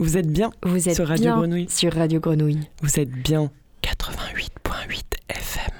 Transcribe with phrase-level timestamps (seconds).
[0.00, 2.60] Vous êtes bien Vous êtes sur Radio bien Grenouille sur Radio Grenouille.
[2.80, 3.50] Vous êtes bien
[3.82, 5.74] 88.8 FM.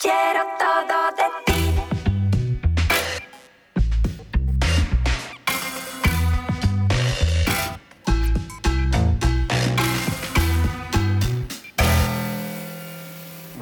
[0.00, 1.60] Quiero todo de ti.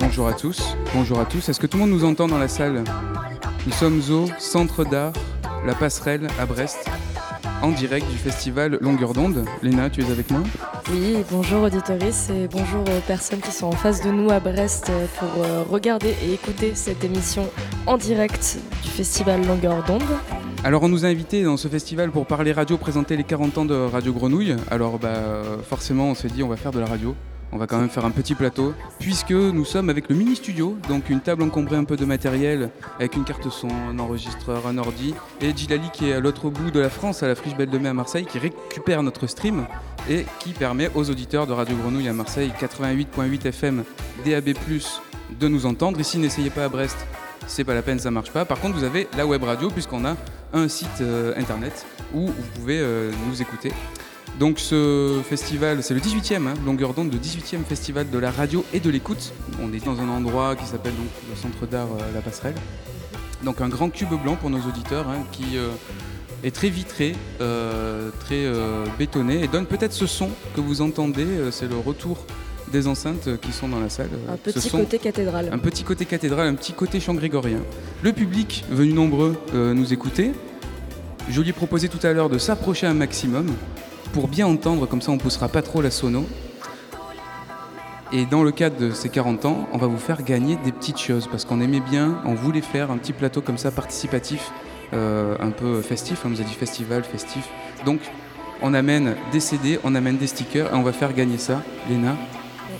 [0.01, 1.51] Bonjour à tous, bonjour à tous.
[1.51, 2.83] Est-ce que tout le monde nous entend dans la salle?
[3.67, 5.13] Nous sommes au Centre d'art
[5.67, 6.89] La Passerelle à Brest,
[7.63, 9.45] en direct du festival Longueur d'onde.
[9.63, 10.43] Léna, tu es avec moi?
[10.91, 14.91] Oui, bonjour auditoris et bonjour aux personnes qui sont en face de nous à Brest
[15.19, 17.49] pour euh, regarder et écouter cette émission
[17.87, 20.03] en direct du festival Longueur d'onde.
[20.65, 23.65] Alors on nous a invités dans ce festival pour parler radio, présenter les 40 ans
[23.65, 24.57] de Radio Grenouille.
[24.71, 27.15] Alors bah forcément on s'est dit on va faire de la radio.
[27.55, 30.79] On va quand même faire un petit plateau, puisque nous sommes avec le mini studio,
[30.89, 34.79] donc une table encombrée un peu de matériel, avec une carte son, un enregistreur, un
[34.79, 37.69] ordi, et Gilali qui est à l'autre bout de la France, à la Friche Belle
[37.69, 39.67] de Mai à Marseille, qui récupère notre stream
[40.09, 43.85] et qui permet aux auditeurs de Radio Grenouille à Marseille 88.8 FM
[44.25, 44.55] DAB+,
[45.39, 46.01] de nous entendre.
[46.01, 46.97] Ici, n'essayez pas à Brest,
[47.47, 48.47] c'est pas la peine, ça marche pas.
[48.47, 50.17] Par contre, vous avez la web radio, puisqu'on a
[50.55, 53.73] un site euh, internet où vous pouvez euh, nous écouter.
[54.39, 58.65] Donc ce festival, c'est le 18e, hein, longueur d'onde de 18e festival de la radio
[58.73, 59.33] et de l'écoute.
[59.63, 62.55] On est dans un endroit qui s'appelle donc le Centre d'art euh, La Passerelle.
[63.45, 65.69] Donc un grand cube blanc pour nos auditeurs hein, qui euh,
[66.45, 68.47] est très vitré, euh, très
[68.99, 71.27] bétonné et donne peut-être ce son que vous entendez.
[71.51, 72.25] c'est le retour
[72.73, 74.09] des enceintes qui sont dans la salle.
[74.29, 75.51] Un petit côté cathédrale.
[75.53, 77.59] un petit côté cathédrale, un petit côté chant grégorien.
[78.03, 80.33] Le public venu nombreux nous écouter.
[81.29, 83.47] Je lui ai proposé tout à l'heure de s'approcher un maximum
[84.13, 86.27] pour bien entendre, comme ça on poussera pas trop la sono.
[88.13, 90.99] Et dans le cadre de ces 40 ans, on va vous faire gagner des petites
[90.99, 94.53] choses parce qu'on aimait bien, on voulait faire un petit plateau comme ça participatif,
[94.93, 96.23] euh, un peu festif.
[96.27, 97.49] On nous a dit festival, festif.
[97.87, 98.01] Donc
[98.61, 102.17] on amène des CD, on amène des stickers et on va faire gagner ça, Léna,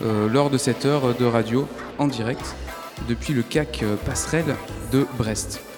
[0.05, 1.67] euh, lors de cette heure de radio
[1.99, 2.55] en direct
[3.09, 4.55] depuis le CAC euh, Passerelle
[4.93, 5.72] de Brest.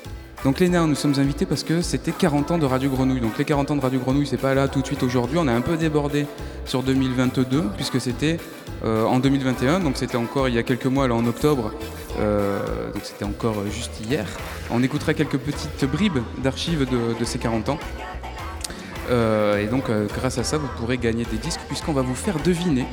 [0.44, 3.22] Donc Léna, nous sommes invités parce que c'était 40 ans de Radio Grenouille.
[3.22, 5.38] Donc les 40 ans de Radio Grenouille, c'est pas là tout de suite aujourd'hui.
[5.40, 6.26] On a un peu débordé
[6.66, 8.36] sur 2022 puisque c'était
[8.84, 9.80] euh, en 2021.
[9.80, 11.72] Donc c'était encore il y a quelques mois, là en octobre.
[12.20, 14.26] Euh, donc c'était encore euh, juste hier.
[14.70, 17.78] On écoutera quelques petites bribes d'archives de, ces 40 ans.
[19.10, 19.84] Et donc
[20.14, 22.86] grâce à ça, vous pourrez gagner des disques puisqu'on va vous faire deviner.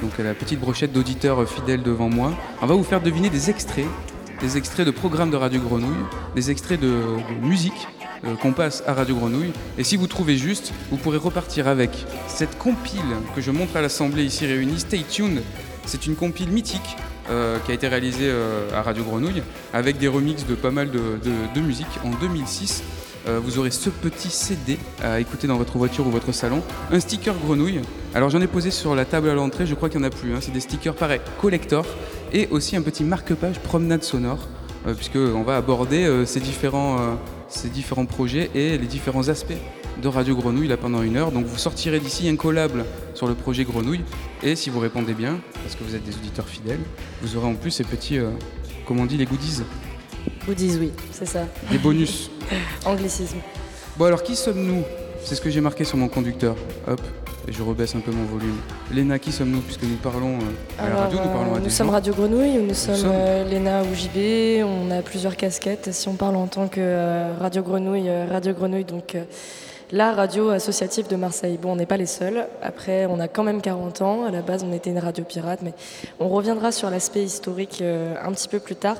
[0.00, 2.32] donc la petite brochette d'auditeurs fidèles devant moi.
[2.62, 3.86] On va vous faire deviner des extraits
[4.44, 7.00] des extraits de programmes de Radio Grenouille, des extraits de,
[7.40, 7.88] musique
[8.24, 9.52] euh, qu'on passe à Radio Grenouille.
[9.78, 13.00] Et si vous trouvez juste, vous pourrez repartir avec cette compile
[13.34, 15.42] que je montre à l'Assemblée ici réunie, Stay Tuned.
[15.86, 16.98] C'est une compile mythique
[17.30, 20.90] euh, qui a été réalisée euh, à Radio Grenouille avec des remixes de pas mal
[20.90, 22.82] de musique en 2006.
[23.26, 27.00] Euh, vous aurez ce petit CD à écouter dans votre voiture ou votre salon, un
[27.00, 27.80] sticker grenouille.
[28.14, 30.10] Alors j'en ai posé sur la table à l'entrée, je crois qu'il n'y en a
[30.10, 30.34] plus.
[30.34, 30.38] hein.
[30.40, 31.86] C'est des stickers pareil, collector,
[32.32, 34.48] et aussi un petit marque-page promenade sonore,
[34.86, 37.16] euh, puisqu'on va aborder euh, ces, différents,
[38.06, 39.52] projets et les différents aspects
[40.02, 41.32] de Radio Grenouille là pendant une heure.
[41.32, 44.02] Donc vous sortirez d'ici incollable sur le projet Grenouille,
[44.42, 46.80] et si vous répondez bien, parce que vous êtes des auditeurs fidèles,
[47.22, 48.18] vous aurez en plus ces petits,
[48.86, 49.62] comment on dit, les goodies,
[50.46, 51.40] Goodies, oui, c'est ça.
[51.70, 52.30] des bonus.
[52.84, 53.38] Anglicisme.
[53.96, 54.82] Bon alors qui sommes-nous?
[55.24, 56.54] C'est ce que j'ai marqué sur mon conducteur.
[56.86, 57.00] Hop,
[57.48, 58.56] et je rebaisse un peu mon volume.
[58.92, 61.64] Léna, qui sommes-nous Puisque nous parlons euh, à la radio, nous parlons euh, à nous
[61.64, 61.92] des sommes gens?
[61.94, 65.92] Radio Grenouille, nous sommes sommes- euh, Léna ou JB, on a plusieurs casquettes.
[65.92, 69.24] Si on parle en tant que euh, Radio Grenouille, euh, Radio Grenouille, donc euh,
[69.92, 71.58] la radio associative de Marseille.
[71.60, 72.46] Bon, on n'est pas les seuls.
[72.62, 74.24] Après, on a quand même 40 ans.
[74.26, 75.72] À la base, on était une radio pirate, mais
[76.20, 78.96] on reviendra sur l'aspect historique euh, un petit peu plus tard.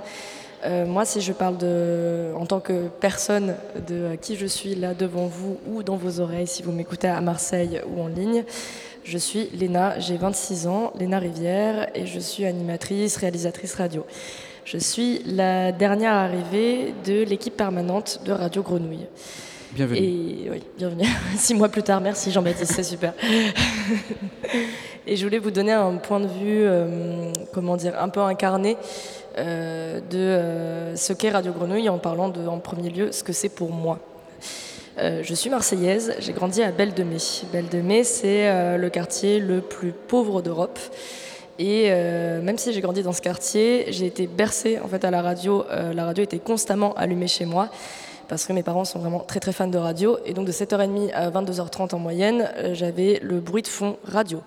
[0.65, 3.55] Euh, moi, si je parle de, en tant que personne
[3.87, 7.09] de euh, qui je suis là devant vous ou dans vos oreilles, si vous m'écoutez
[7.09, 8.45] à Marseille ou en ligne,
[9.05, 14.07] je suis Léna, j'ai 26 ans, Léna Rivière, et je suis animatrice, réalisatrice radio.
[14.65, 19.07] Je suis la dernière arrivée de l'équipe permanente de Radio Grenouille.
[19.73, 19.99] Bienvenue.
[19.99, 21.05] Et oui, bienvenue.
[21.37, 23.13] Six mois plus tard, merci Jean-Baptiste, c'est super.
[25.07, 28.79] Et je voulais vous donner un point de vue, euh, comment dire, un peu incarné
[29.43, 33.49] de euh, ce qu'est Radio Grenouille en parlant de, en premier lieu, ce que c'est
[33.49, 33.99] pour moi.
[34.99, 37.17] Euh, je suis marseillaise, j'ai grandi à Belle de Mai.
[37.53, 40.79] Belle de Mai, c'est euh, le quartier le plus pauvre d'Europe.
[41.59, 45.11] Et euh, même si j'ai grandi dans ce quartier, j'ai été bercée en fait à
[45.11, 45.65] la radio.
[45.71, 47.69] Euh, la radio était constamment allumée chez moi
[48.29, 50.19] parce que mes parents sont vraiment très très fans de radio.
[50.25, 54.43] Et donc de 7h30 à 22h30 en moyenne, euh, j'avais le bruit de fond radio.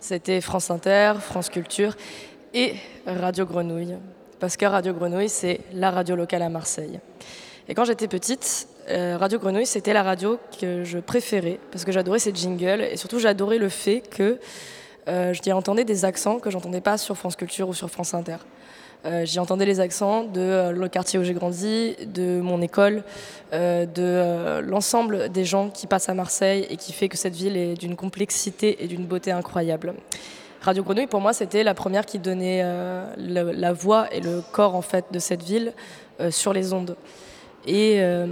[0.00, 1.96] C'était France Inter, France Culture
[2.52, 2.74] et
[3.06, 3.96] Radio Grenouille.
[4.40, 6.98] Parce que Radio Grenouille, c'est la radio locale à Marseille.
[7.68, 11.92] Et quand j'étais petite, euh, Radio Grenouille, c'était la radio que je préférais parce que
[11.92, 14.38] j'adorais ses jingles et surtout j'adorais le fait que
[15.08, 18.36] euh, j'y entendais des accents que j'entendais pas sur France Culture ou sur France Inter.
[19.04, 23.02] Euh, j'y entendais les accents de euh, le quartier où j'ai grandi, de mon école,
[23.52, 27.74] de l'ensemble des gens qui passent à Marseille et qui fait que cette ville est
[27.74, 29.94] d'une complexité et d'une beauté incroyable.
[30.62, 34.74] Radio Grenouille, pour moi, c'était la première qui donnait euh, la voix et le corps
[34.74, 35.72] en fait de cette ville
[36.20, 36.96] euh, sur les ondes.
[37.66, 38.26] Et euh,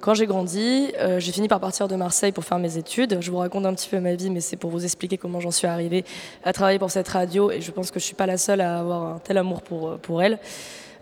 [0.00, 3.18] quand j'ai grandi, j'ai fini par partir de Marseille pour faire mes études.
[3.20, 5.50] Je vous raconte un petit peu ma vie, mais c'est pour vous expliquer comment j'en
[5.50, 6.04] suis arrivée
[6.44, 7.50] à travailler pour cette radio.
[7.50, 9.98] Et je pense que je suis pas la seule à avoir un tel amour pour,
[9.98, 10.38] pour elle.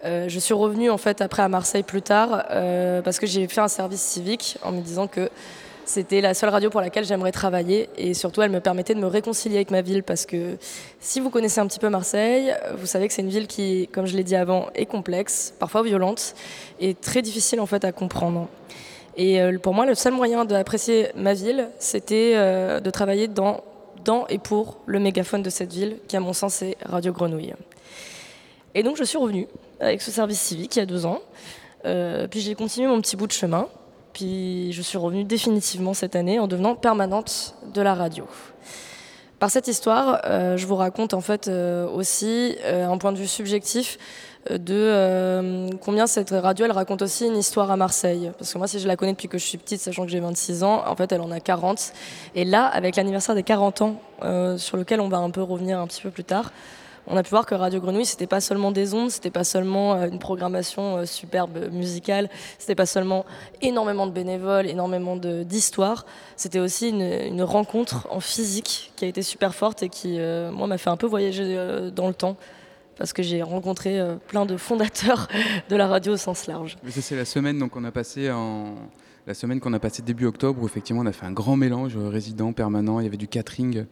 [0.05, 2.45] Je suis revenue en fait après à Marseille plus tard
[3.05, 5.31] parce que j'ai fait un service civique en me disant que
[5.85, 9.07] c'était la seule radio pour laquelle j'aimerais travailler et surtout elle me permettait de me
[9.07, 10.57] réconcilier avec ma ville parce que
[11.01, 14.07] si vous connaissez un petit peu Marseille, vous savez que c'est une ville qui, comme
[14.07, 16.35] je l'ai dit avant, est complexe, parfois violente
[16.81, 18.49] et très difficile en fait à comprendre.
[19.17, 23.63] Et euh, pour moi, le seul moyen d'apprécier ma ville, c'était euh, de travailler dans,
[24.05, 27.55] dans et pour le mégaphone de cette ville, qui à mon sens est Radio Grenouille.
[28.75, 29.47] Et donc je suis revenue
[29.81, 31.21] avec ce service civique il y a deux ans.
[31.85, 33.69] Euh, puis j'ai continué mon petit bout de chemin.
[34.15, 38.27] Puis je suis revenue définitivement cette année en devenant permanente de la radio.
[39.41, 43.19] Par cette histoire, euh, je vous raconte en fait euh, aussi euh, un point de
[43.19, 43.99] vue subjectif
[44.51, 48.31] de combien cette radio elle raconte aussi une histoire à Marseille.
[48.39, 50.21] Parce que moi, si je la connais depuis que je suis petite, sachant que j'ai
[50.21, 51.95] 26 ans, en fait, elle en a 40.
[52.35, 53.97] Et là, avec l'anniversaire des 40 ans,
[54.59, 56.53] sur lequel on va un peu revenir un petit peu plus tard,
[57.07, 59.95] on a pu voir que Radio Grenouille, c'était pas seulement des ondes, c'était pas seulement
[59.95, 62.29] euh, une programmation euh, superbe musicale,
[62.59, 63.25] c'était pas seulement
[63.63, 66.05] énormément de bénévoles, énormément d'histoires,
[66.37, 70.67] c'était aussi une, rencontre en physique qui a été super forte et qui, euh, moi,
[70.67, 72.37] m'a fait un peu voyager euh, dans le temps
[72.97, 75.29] parce que j'ai rencontré euh, plein de fondateurs
[75.69, 76.77] de la radio au sens large.
[76.89, 78.75] C'est la semaine donc on a passé en
[79.27, 81.97] la semaine qu'on a passé début octobre où effectivement on a fait un grand mélange
[81.97, 83.01] résident permanent.
[83.01, 83.87] Il y avait du catering,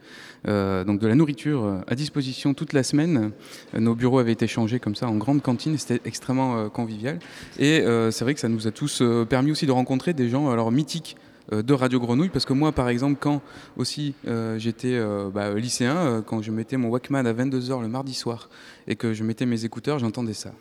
[0.46, 3.32] euh, donc de la nourriture euh, à disposition toute la semaine.
[3.72, 5.76] Nos bureaux avaient été changés comme ça en grande cantine.
[5.78, 7.18] C'était extrêmement euh, convivial.
[7.58, 10.70] Et c'est vrai que ça nous a tous permis aussi de rencontrer des gens alors
[10.70, 11.16] mythiques
[11.50, 13.42] de Radio Grenouille parce que moi par exemple quand
[13.76, 14.14] aussi
[14.56, 15.00] j'étais
[15.32, 18.48] bah, lycéen quand je mettais mon Walkman à 22h le mardi soir
[18.86, 20.52] et que je mettais mes écouteurs j'entendais ça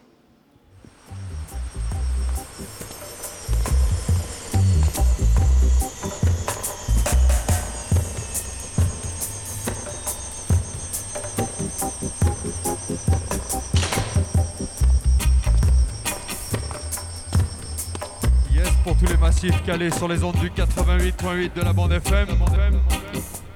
[19.31, 22.27] massifs calés sur les ondes du 88.8 de la bande FM.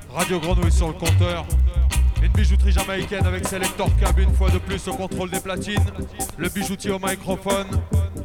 [0.10, 1.46] Radio Grenouille sur le compteur.
[2.24, 5.84] Une bijouterie jamaïcaine avec Selector Cab une fois de plus au contrôle des platines.
[6.38, 7.68] Le bijoutier au microphone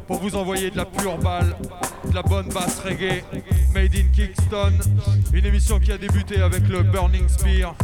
[0.07, 1.57] pour vous envoyer de la pure balle,
[2.09, 3.21] de la bonne basse reggae,
[3.73, 4.71] made in Kingston.
[5.33, 7.75] Une émission qui a débuté avec le Burning Spear.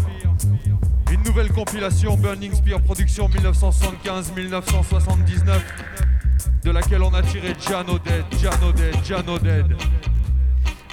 [1.11, 6.06] Une nouvelle compilation Burning Spear production 1975-1979
[6.63, 9.65] de laquelle on a tiré Jano Dead, Jano Dead, Jano Dead.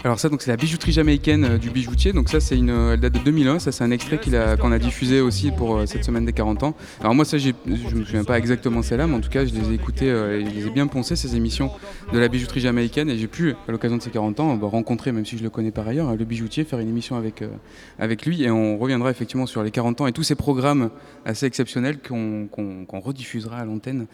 [0.04, 2.12] Alors ça, donc c'est la bijouterie jamaïcaine euh, du bijoutier.
[2.12, 3.58] Donc ça, c'est une, euh, elle date de 2001.
[3.58, 4.20] Ça, c'est un extrait
[4.60, 6.74] qu'on a diffusé aussi pour euh, cette semaine des 40 ans.
[7.00, 9.54] Alors moi, ça, j'ai, je me souviens pas exactement celle-là, mais en tout cas, je
[9.54, 11.70] les ai écoutées et je les ai bien poncées ces émissions
[12.12, 13.08] de la bijouterie jamaïcaine.
[13.08, 15.48] Et j'ai pu, à l'occasion de ces 40 ans, bah, rencontrer, même si je le
[15.48, 17.42] connais par ailleurs, le bijoutier, faire une émission avec
[17.98, 18.42] avec lui.
[18.42, 20.90] Et on reviendra effectivement sur les 40 ans et tous ces programmes
[21.24, 24.04] assez exceptionnels qu'on, qu'on, qu'on rediffusera à l'antenne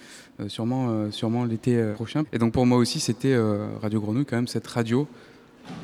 [0.46, 2.22] sûrement, sûrement l'été prochain.
[2.32, 3.36] Et donc pour moi aussi, c'était
[3.82, 5.08] Radio Grenouille quand même cette radio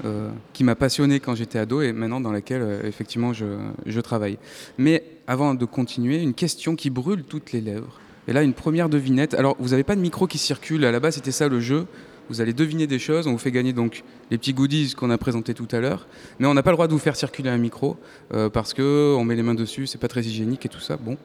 [0.04, 4.38] euh, qui m'a passionné quand j'étais ado et maintenant dans laquelle euh, effectivement je, travaille.
[4.78, 8.00] Mais avant de continuer, une question qui brûle toutes les lèvres.
[8.28, 9.34] Et là, une première devinette.
[9.34, 10.84] Alors, vous n'avez pas de micro qui circule.
[10.84, 11.86] À la base, c'était ça le jeu.
[12.28, 13.26] Vous allez deviner des choses.
[13.26, 16.08] On vous fait gagner donc les petits goodies qu'on a présentés tout à l'heure.
[16.38, 17.96] Mais on n'a pas le droit de vous faire circuler un micro
[18.34, 20.96] euh, parce que on met les mains dessus, c'est pas très hygiénique et tout ça.
[20.96, 21.16] Bon.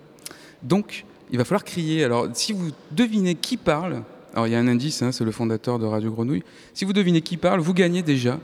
[0.62, 2.04] Donc, il va falloir crier.
[2.04, 4.04] Alors, si vous devinez qui parle,
[4.34, 6.44] alors il y a un indice, hein, c'est le fondateur de Radio Grenouille.
[6.74, 8.40] Si vous devinez qui parle, vous gagnez déjà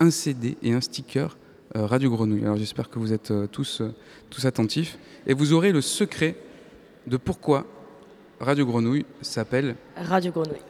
[0.00, 1.36] un CD et un sticker
[1.76, 2.42] euh, Radio Grenouille.
[2.42, 3.94] Alors j'espère que vous êtes euh, tous, euh,
[4.30, 4.98] tous attentifs.
[5.26, 6.36] Et vous aurez le secret
[7.06, 7.64] de pourquoi
[8.40, 10.60] Radio Grenouille s'appelle Radio Grenouille.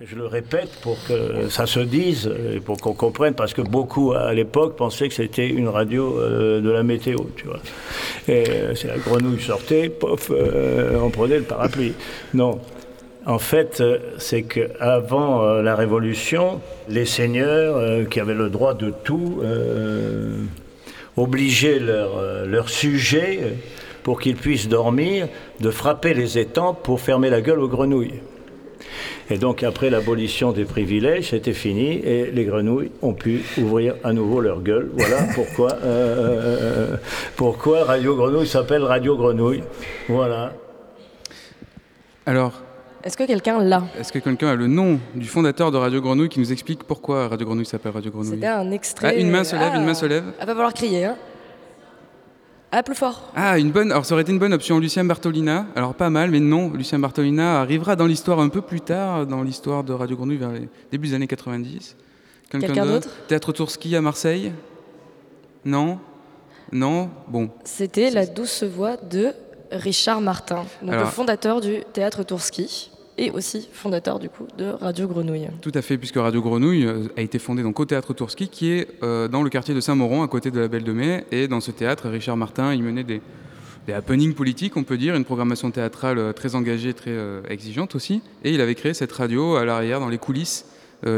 [0.00, 4.12] Je le répète pour que ça se dise, et pour qu'on comprenne, parce que beaucoup
[4.12, 7.60] à l'époque pensaient que c'était une radio euh, de la météo, tu vois.
[8.28, 11.94] Et euh, c'est la grenouille sortait, pof, euh, on prenait le parapluie.
[12.34, 12.60] Non.
[13.26, 18.74] En fait, euh, c'est qu'avant euh, la Révolution, les seigneurs euh, qui avaient le droit
[18.74, 20.42] de tout euh,
[21.16, 23.40] obligeaient leurs sujets,
[24.06, 25.26] pour qu'ils puissent dormir,
[25.58, 28.20] de frapper les étangs pour fermer la gueule aux grenouilles.
[29.30, 34.12] Et donc après l'abolition des privilèges, c'était fini et les grenouilles ont pu ouvrir à
[34.12, 34.90] nouveau leur gueule.
[34.94, 36.96] Voilà pourquoi, euh,
[37.34, 39.64] pourquoi Radio Grenouille s'appelle Radio Grenouille.
[40.08, 40.52] Voilà.
[42.26, 42.52] Alors,
[43.06, 46.28] Est-ce que quelqu'un l'a est-ce que quelqu'un a le nom du fondateur de Radio Grenouille
[46.28, 49.08] qui nous explique pourquoi Radio Grenouille s'appelle Radio Grenouille C'était un extrait.
[49.10, 49.78] Ah, une main se lève, Ah.
[49.78, 50.24] une main se lève.
[50.40, 51.16] Ah, va falloir crier, hein.
[52.72, 53.30] Ah, plus fort.
[53.36, 53.92] Ah, une bonne.
[53.92, 55.66] Alors, ça aurait été une bonne option, Lucien Bartolina.
[55.76, 59.42] Alors, pas mal, mais non, Lucien Bartolina arrivera dans l'histoire un peu plus tard, dans
[59.44, 61.96] l'histoire de Radio Grenouille, vers les débuts des années 90.
[62.50, 64.52] Quelqu'un d'autre Théâtre Tourski à Marseille
[65.64, 66.00] Non
[66.72, 67.50] Non Bon.
[67.64, 69.32] C'était la douce voix de
[69.70, 74.66] Richard Martin, donc Alors- le fondateur du théâtre Tourski et aussi fondateur du coup de
[74.66, 75.48] Radio Grenouille.
[75.60, 78.70] Tout à fait, puisque Radio Grenouille euh, a été fondée donc au théâtre Tourski, qui
[78.70, 81.24] est euh, dans le quartier de Saint-Mauron, à côté de la Belle de Mai.
[81.30, 83.20] Et dans ce théâtre, Richard Martin, il menait des,
[83.92, 87.16] happenings politiques, on peut dire, une programmation théâtrale euh, très engagée, très
[87.48, 88.20] exigeante aussi.
[88.44, 90.66] Et il avait créé cette radio à l'arrière, dans les coulisses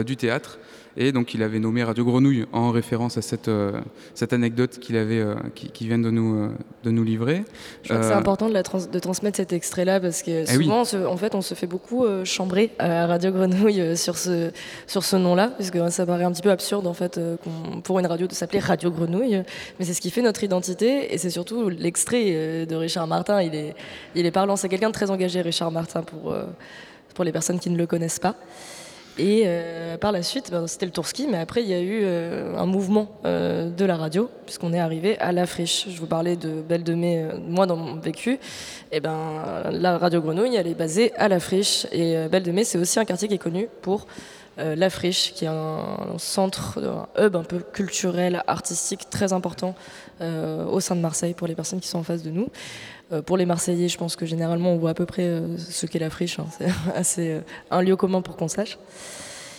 [0.04, 0.58] du théâtre.
[1.00, 3.80] Et donc il avait nommé Radio Grenouille en référence à cette, euh,
[4.14, 6.48] cette anecdote qu'il avait, euh, qui, qui vient de nous, euh,
[6.82, 7.44] de nous livrer.
[7.84, 10.56] Je crois que c'est important de, la trans- de transmettre cet extrait-là parce que Eh
[10.56, 10.64] oui.
[10.64, 14.50] souvent, on se- en fait, on se fait beaucoup chambrer à Radio Grenouille sur ce,
[14.88, 17.20] sur ce nom-là, puisque ça paraît un petit peu absurde en fait
[17.84, 19.42] pour une radio de s'appeler Radio Grenouille,
[19.78, 23.40] mais c'est ce qui fait notre identité et c'est surtout l'extrait de Richard Martin.
[23.40, 23.74] Il est,
[24.16, 24.56] il est parlant.
[24.56, 26.34] C'est quelqu'un de très engagé, Richard Martin, pour,
[27.14, 28.34] pour les personnes qui ne le connaissent pas.
[29.18, 32.00] Et euh, par la suite, ben, c'était le Tourski, mais après il y a eu
[32.02, 35.86] euh, un mouvement euh, de la radio, puisqu'on est arrivé à la friche.
[35.90, 38.38] Je vous parlais de Belle de Mai, moi dans mon vécu.
[38.92, 41.86] Et ben, la radio Grenouille, elle est basée à la friche.
[41.90, 44.06] Et Belle de Mai, c'est aussi un quartier qui est connu pour
[44.56, 46.80] la friche, qui est un, centre,
[47.16, 49.74] un hub un peu culturel, artistique très important
[50.20, 52.48] au sein de Marseille pour les personnes qui sont en face de nous.
[53.12, 55.86] Euh, pour les Marseillais, je pense que généralement on voit à peu près euh, ce
[55.86, 56.38] qu'est la friche.
[56.38, 56.46] hein.
[56.58, 58.78] C'est assez euh, un lieu commun pour qu'on sache.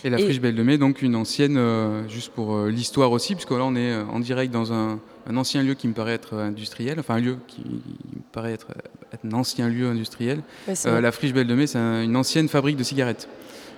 [0.04, 3.12] Et la Et- friche Belle de Mai, donc une ancienne, euh, juste pour euh, l'histoire
[3.12, 5.94] aussi, puisque là on est euh, en direct dans un, un ancien lieu qui me
[5.94, 8.68] paraît être industriel, enfin un lieu qui me paraît être,
[9.12, 10.42] être un ancien lieu industriel.
[10.68, 13.28] Ouais, la friche Belle de Mai, c'est un- une ancienne fabrique de cigarettes.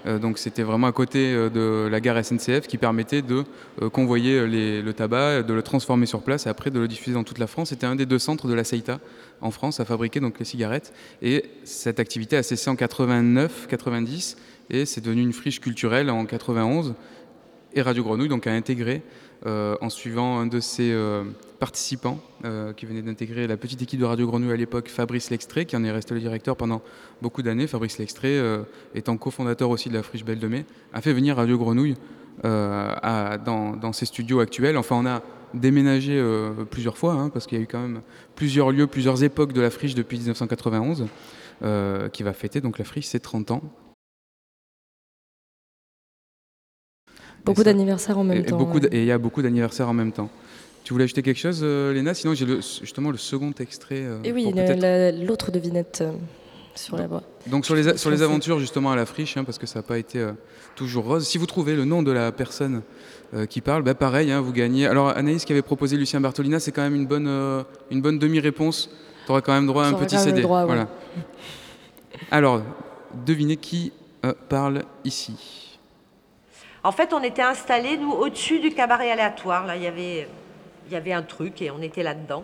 [0.06, 3.44] Euh, donc c'était vraiment à côté euh, de la gare SNCF qui permettait de
[3.82, 7.24] euh, convoyer le tabac, de le transformer sur place et après de le diffuser dans
[7.24, 7.70] toute la France.
[7.70, 9.00] C'était un des deux centres de la CEITA
[9.42, 10.94] en France à fabriquer donc les cigarettes.
[11.22, 14.38] Et cette activité a cessé en 89-90
[14.70, 16.96] et c'est devenu une friche culturelle en 91.
[17.74, 19.02] Et Radio Grenouille donc a intégré
[19.46, 21.24] en suivant un de ses euh,
[21.60, 25.66] participants euh, qui venait d'intégrer la petite équipe de Radio Grenouille à l'époque, Fabrice Lextrait,
[25.66, 26.82] qui en est resté le directeur pendant
[27.22, 27.68] beaucoup d'années.
[27.68, 28.64] Fabrice euh,
[28.96, 31.96] étant cofondateur aussi de la friche Belle de Mai, a fait venir Radio Grenouille
[32.46, 34.76] euh, dans, ses studios actuels.
[34.78, 35.22] Enfin, on a
[35.54, 38.02] déménagé euh, plusieurs fois, hein, parce qu'il y a eu quand même
[38.36, 41.06] plusieurs lieux, plusieurs époques de la friche depuis 1991,
[41.62, 43.62] euh, qui va fêter donc la friche ses 30 ans.
[47.46, 48.58] Beaucoup d'anniversaires en même et, temps.
[48.58, 48.82] beaucoup ouais.
[48.82, 50.30] d- et il y a beaucoup d'anniversaires en même temps.
[50.84, 52.14] Tu voulais ajouter quelque chose, euh, Léna?
[52.14, 52.46] Sinon, j'ai
[52.82, 54.02] justement le second extrait.
[54.02, 54.52] euh, Et oui,
[55.26, 56.12] l'autre devinette euh,
[56.76, 57.22] sur la voie.
[57.48, 59.84] Donc sur les, sur les aventures justement à la friche, hein, parce que ça n'a
[59.84, 60.32] pas été euh,
[60.76, 61.28] toujours rose.
[61.28, 62.82] Si vous trouvez le nom de la personne
[63.36, 64.88] euh, qui parle, bah, pareil, hein, vous gagnez.
[64.88, 68.18] Alors Anaïs qui avait proposé Lucien Bartolina, c'est quand même une bonne, euh, une bonne
[68.18, 68.90] demi-réponse.
[69.28, 70.42] Tu auras quand même droit à un petit CD.
[70.42, 70.66] droit, ouais.
[70.66, 70.88] voilà.
[72.32, 72.64] Alors,
[73.26, 73.92] devinez qui
[74.50, 75.61] parle ici.
[76.84, 79.66] En fait, on était installés, nous, au-dessus du cabaret aléatoire.
[79.66, 80.28] Là, il y avait,
[80.88, 82.44] il y avait un truc et on était là-dedans.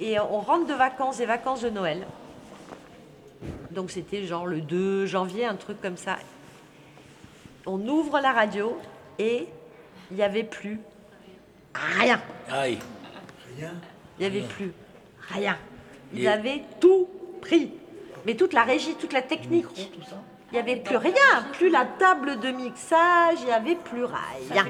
[0.00, 2.06] Et on rentre de vacances, des vacances de Noël.
[3.70, 6.16] Donc c'était genre le 2 janvier, un truc comme ça.
[7.66, 8.78] On ouvre la radio
[9.18, 9.46] et
[10.10, 10.80] il n'y avait plus
[11.74, 12.20] rien.
[12.50, 12.78] Aïe.
[13.58, 13.68] Il
[14.20, 14.72] n'y avait plus
[15.34, 15.58] rien.
[16.14, 17.08] Ils avaient tout
[17.40, 17.72] pris.
[18.24, 19.66] Mais toute la régie, toute la technique.
[20.50, 21.12] Il n'y avait plus rien.
[21.52, 24.64] Plus la table de mixage, il n'y avait plus rien.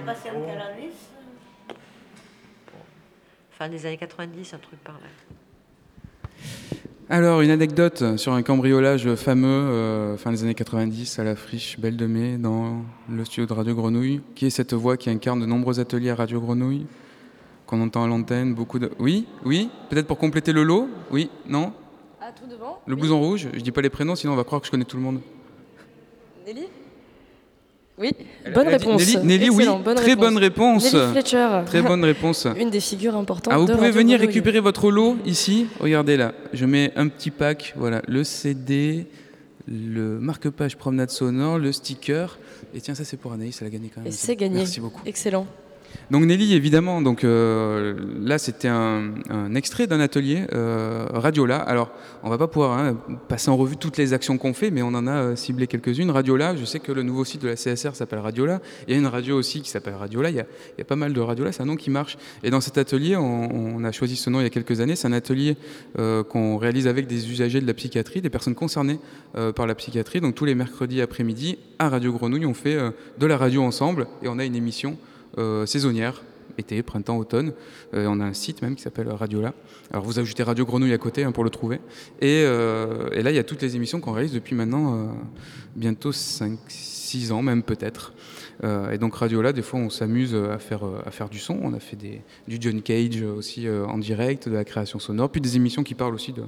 [3.52, 5.08] Fin des années 90, un truc par là.
[7.11, 11.80] Alors, une anecdote sur un cambriolage fameux euh, fin des années 90 à la friche
[11.80, 14.20] Belle de Mai dans le studio de Radio Grenouille.
[14.35, 16.87] Qui est cette voix qui incarne de nombreux ateliers à Radio Grenouille
[17.68, 18.90] qu'on entend à l'antenne beaucoup de...
[18.99, 20.88] Oui, oui, peut-être pour compléter le lot?
[21.11, 21.73] Oui, non?
[22.20, 22.80] Ah, tout devant?
[22.87, 23.49] Le blouson rouge?
[23.52, 25.20] Je dis pas les prénoms, sinon on va croire que je connais tout le monde.
[26.49, 26.64] Nelly
[27.99, 28.12] Oui,
[28.55, 29.00] bonne réponse.
[29.14, 30.25] Nelly, Nelly, oui, bonne très réponse.
[30.25, 30.95] bonne réponse.
[30.95, 31.61] Nelly Fletcher.
[31.67, 32.47] Très bonne réponse.
[32.59, 34.35] Une des figures importantes Ah, vous de pouvez Radio venir Grenouille.
[34.35, 35.67] récupérer votre lot ici.
[35.78, 37.75] Regardez là, je mets un petit pack.
[37.76, 39.07] Voilà, le CD,
[39.67, 42.38] le marque-page promenade sonore, le sticker.
[42.75, 44.09] Et tiens, ça c'est pour Anaïs, elle a gagné quand même.
[44.09, 44.57] Et c'est gagné.
[44.61, 45.02] Merci beaucoup.
[45.05, 45.47] Excellent.
[46.11, 49.12] Donc Nelly, évidemment, donc euh, là c'était un,
[49.54, 51.59] extrait d'un atelier euh, Radiola.
[51.59, 51.90] Alors
[52.23, 52.97] on va pas pouvoir hein,
[53.28, 56.11] passer en revue toutes les actions qu'on fait, mais on en a euh, ciblé quelques-unes.
[56.11, 58.62] Radiola, je sais que le nouveau site de la CSR s'appelle Radiola.
[58.87, 60.30] Il y a une radio aussi qui s'appelle Radiola.
[60.30, 60.47] Il y, a,
[60.78, 62.16] y a pas mal de Radiola, c'est un nom qui marche.
[62.42, 64.97] Et dans cet atelier, on, on a choisi ce nom il y a quelques années.
[64.97, 65.57] C'est un atelier
[65.95, 68.99] qu'on réalise avec des usagers de la psychiatrie, des personnes concernées
[69.54, 70.21] par la psychiatrie.
[70.21, 72.78] Donc tous les mercredis après-midi à Radio Grenouille, on fait
[73.18, 74.97] de la radio ensemble et on a une émission
[75.38, 76.23] euh, saisonnière,
[76.59, 77.52] été, printemps, automne.
[77.95, 79.54] Euh, on a un site même qui s'appelle Radiola.
[79.92, 81.80] Alors vous ajoutez Radio Grenouille à côté hein, pour le trouver.
[82.21, 85.14] Et, euh, et là, il y a toutes les émissions qu'on réalise depuis maintenant
[85.76, 88.12] bientôt 5-6 ans même peut-être.
[88.65, 91.59] Euh, et donc Radiola, des fois, on s'amuse à faire, euh, à faire du son.
[91.62, 95.31] On a fait des, du John Cage aussi euh, en direct, de la création sonore,
[95.31, 96.43] puis des émissions qui parlent aussi de,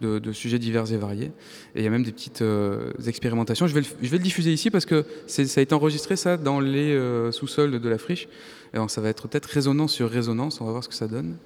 [0.00, 1.30] de, de sujets divers et variés.
[1.74, 3.66] Et il y a même des petites euh, expérimentations.
[3.68, 6.16] Je vais, le, je vais le diffuser ici parce que c'est- ça a été enregistré
[6.16, 8.26] ça dans les euh, sous-sols de la friche.
[8.72, 10.60] Et alors, ça va être peut-être résonance sur résonance.
[10.60, 11.36] On va voir ce que ça donne.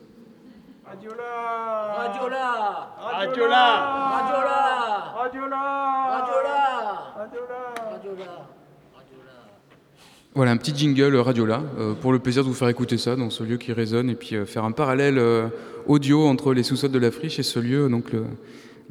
[10.37, 13.31] Voilà, un petit jingle Radiola euh, pour le plaisir de vous faire écouter ça dans
[13.31, 15.49] ce lieu qui résonne et puis euh, faire un parallèle euh,
[15.87, 18.13] audio entre les sous-sols de la friche et ce lieu, donc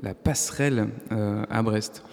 [0.01, 2.03] la passerelle euh, à Brest.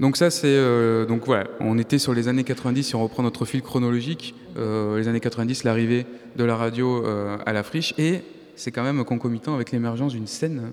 [0.00, 3.22] Donc ça c'est euh, donc voilà, on était sur les années 90 si on reprend
[3.22, 6.06] notre fil chronologique, euh, les années 90 l'arrivée
[6.36, 8.22] de la radio euh, à la friche et
[8.56, 10.72] c'est quand même concomitant avec l'émergence d'une scène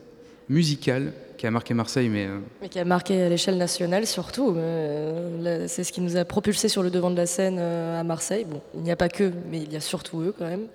[0.49, 4.55] musicale qui a marqué Marseille mais euh, Mais qui a marqué à l'échelle nationale surtout.
[4.55, 8.03] Euh, C'est ce qui nous a propulsé sur le devant de la scène euh, à
[8.03, 8.45] Marseille.
[8.49, 10.67] Bon, il n'y a pas que, mais il y a surtout eux quand même,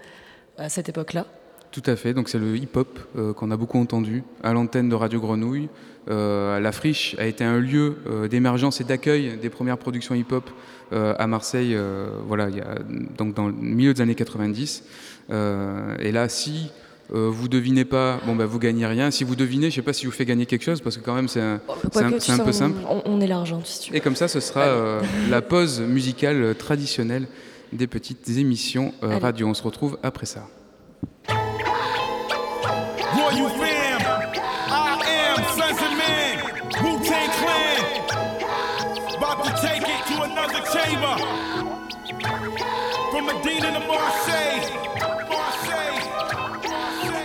[0.59, 1.27] à cette époque-là.
[1.73, 4.95] Tout à fait, donc c'est le hip-hop euh, qu'on a beaucoup entendu à l'antenne de
[4.95, 5.69] Radio Grenouille.
[6.09, 7.97] La Friche a été un lieu
[8.29, 10.51] d'émergence et d'accueil des premières productions hip-hop
[10.91, 11.79] à Marseille,
[12.27, 12.75] voilà, il y a,
[13.17, 14.83] donc dans le milieu des années 90.
[15.31, 16.71] Euh, et là, si
[17.15, 19.11] euh, vous devinez pas, bon bah vous gagnez rien.
[19.11, 21.15] Si vous devinez, je sais pas si vous fait gagner quelque chose parce que quand
[21.15, 21.61] même c'est un,
[21.93, 22.79] sais, peu simple.
[22.89, 23.97] On, on est l'argent, si tu veux.
[23.99, 27.27] Et comme ça, ce sera euh, la pause musicale traditionnelle
[27.73, 29.47] des petites émissions euh, radio.
[29.47, 30.47] On se retrouve après ça.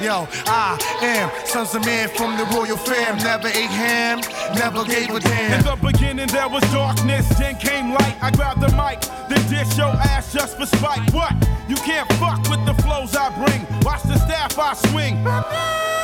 [0.08, 3.17] Yo, I am sons of man from the royal fam.
[3.17, 4.22] Never ate ham,
[4.56, 5.60] never gave a damn.
[5.60, 8.15] In the beginning there was darkness, then came light.
[8.22, 11.12] I grabbed the mic, then dish your ass just for spite.
[11.12, 11.36] What?
[11.67, 13.67] You can't fuck with the flows I bring.
[13.82, 15.20] Watch the staff I swing.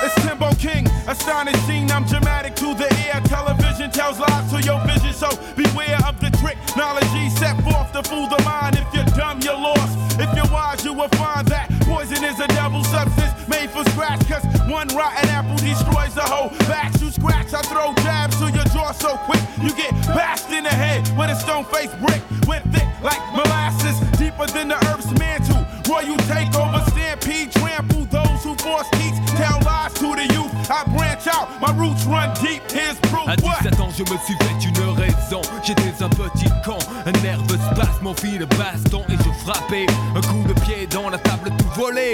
[0.03, 1.89] It's Timbo King, astonishing.
[1.89, 3.21] I'm dramatic to the ear.
[3.23, 6.57] Television tells lies to your vision, so beware of the trick.
[6.75, 7.07] Knowledge
[7.39, 8.75] set forth to fool the mind.
[8.75, 10.19] If you're dumb, you're lost.
[10.19, 11.71] If you're wise, you will find that
[12.03, 14.19] poison is a double substance made for scratch.
[14.27, 17.01] Cause one rotten apple destroys the whole batch.
[17.01, 19.41] You scratch, I throw jabs to your jaw so quick.
[19.61, 22.21] You get bashed in the head with a stone faced brick.
[22.47, 25.63] Went thick like molasses, deeper than the earth's mantle.
[25.89, 29.15] Royal takeover, stampede, trample those who force teach.
[29.37, 30.51] Tell lies to the youth.
[30.69, 32.63] I branch out, my roots run deep.
[32.71, 33.27] Here's proof.
[33.27, 35.41] À 17 ans, je me suis fait une raison.
[35.63, 38.45] J'étais un petit con, un nerveux spasme, mon fil de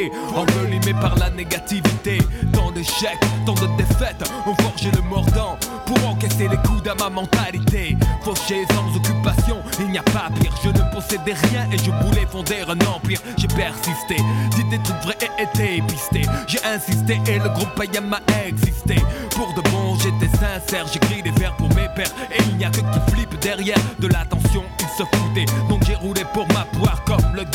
[0.10, 2.20] volé, envelimé par la négativité.
[2.54, 7.10] Tant d'échecs, tant de défaites, ont forgé le mordant pour encaisser les coups à ma
[7.10, 7.98] mentalité.
[8.24, 10.54] Fauché sans occupation, il n'y a pas pire.
[10.64, 13.20] Je ne possédais rien et je voulais fonder un empire.
[13.38, 14.18] J'ai persisté,
[14.56, 16.22] dit des trucs vrais et été pisté.
[16.48, 18.96] J'ai insisté et le groupe Payam a existé.
[19.36, 22.14] Pour de bon, j'étais sincère, j'écris des vers pour mes pères.
[22.32, 25.46] Et il n'y a que qui flippe derrière de l'attention, ils se foutaient.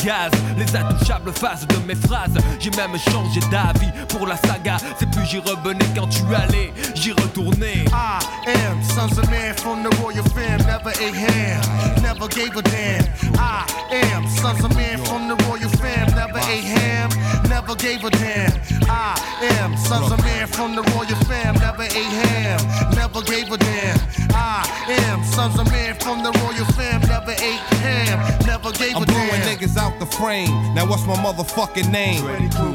[0.05, 0.31] Gaz.
[0.57, 2.37] Les intouchables faces de mes phrases.
[2.59, 4.77] J'ai même changé d'avis pour la saga.
[4.99, 7.85] C'est plus j'y revenais quand tu allais, j'y retournais.
[7.91, 10.59] I am sons of man from the royal fam.
[10.67, 11.61] Never ate ham,
[12.03, 13.05] never gave a damn.
[13.37, 16.07] I am sons of man from the royal fam.
[16.15, 17.09] Never ate ham,
[17.49, 18.53] never gave a damn.
[18.87, 19.15] I
[19.59, 21.55] am sons of man from the royal fam.
[21.55, 22.59] Never ate ham,
[22.95, 23.99] never gave a damn.
[24.33, 27.01] I am sons of man from the royal fam.
[27.01, 28.44] Never ate ham,
[28.77, 29.57] gave I'm a blowing damn.
[29.57, 30.49] niggas out the frame.
[30.75, 32.23] Now what's my motherfucking name?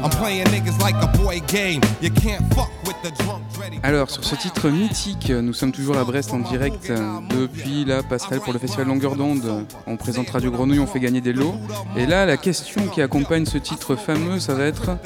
[0.03, 1.81] I'm playing niggas like a boy game.
[2.01, 3.79] You can't fuck with the drunk Dreddy.
[3.83, 8.03] Alors, sur ce titre mythique, nous sommes toujours à Brest en direct euh, depuis la
[8.03, 9.65] passerelle pour le festival Longueur d'onde.
[9.87, 11.55] On présente Radio Grenouille, on fait gagner des lots.
[11.97, 14.97] Et là, la question qui accompagne ce titre fameux, ça va être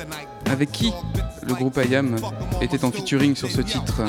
[0.49, 0.93] avec qui
[1.47, 2.15] le groupe IAM
[2.61, 4.01] était en featuring sur ce titre?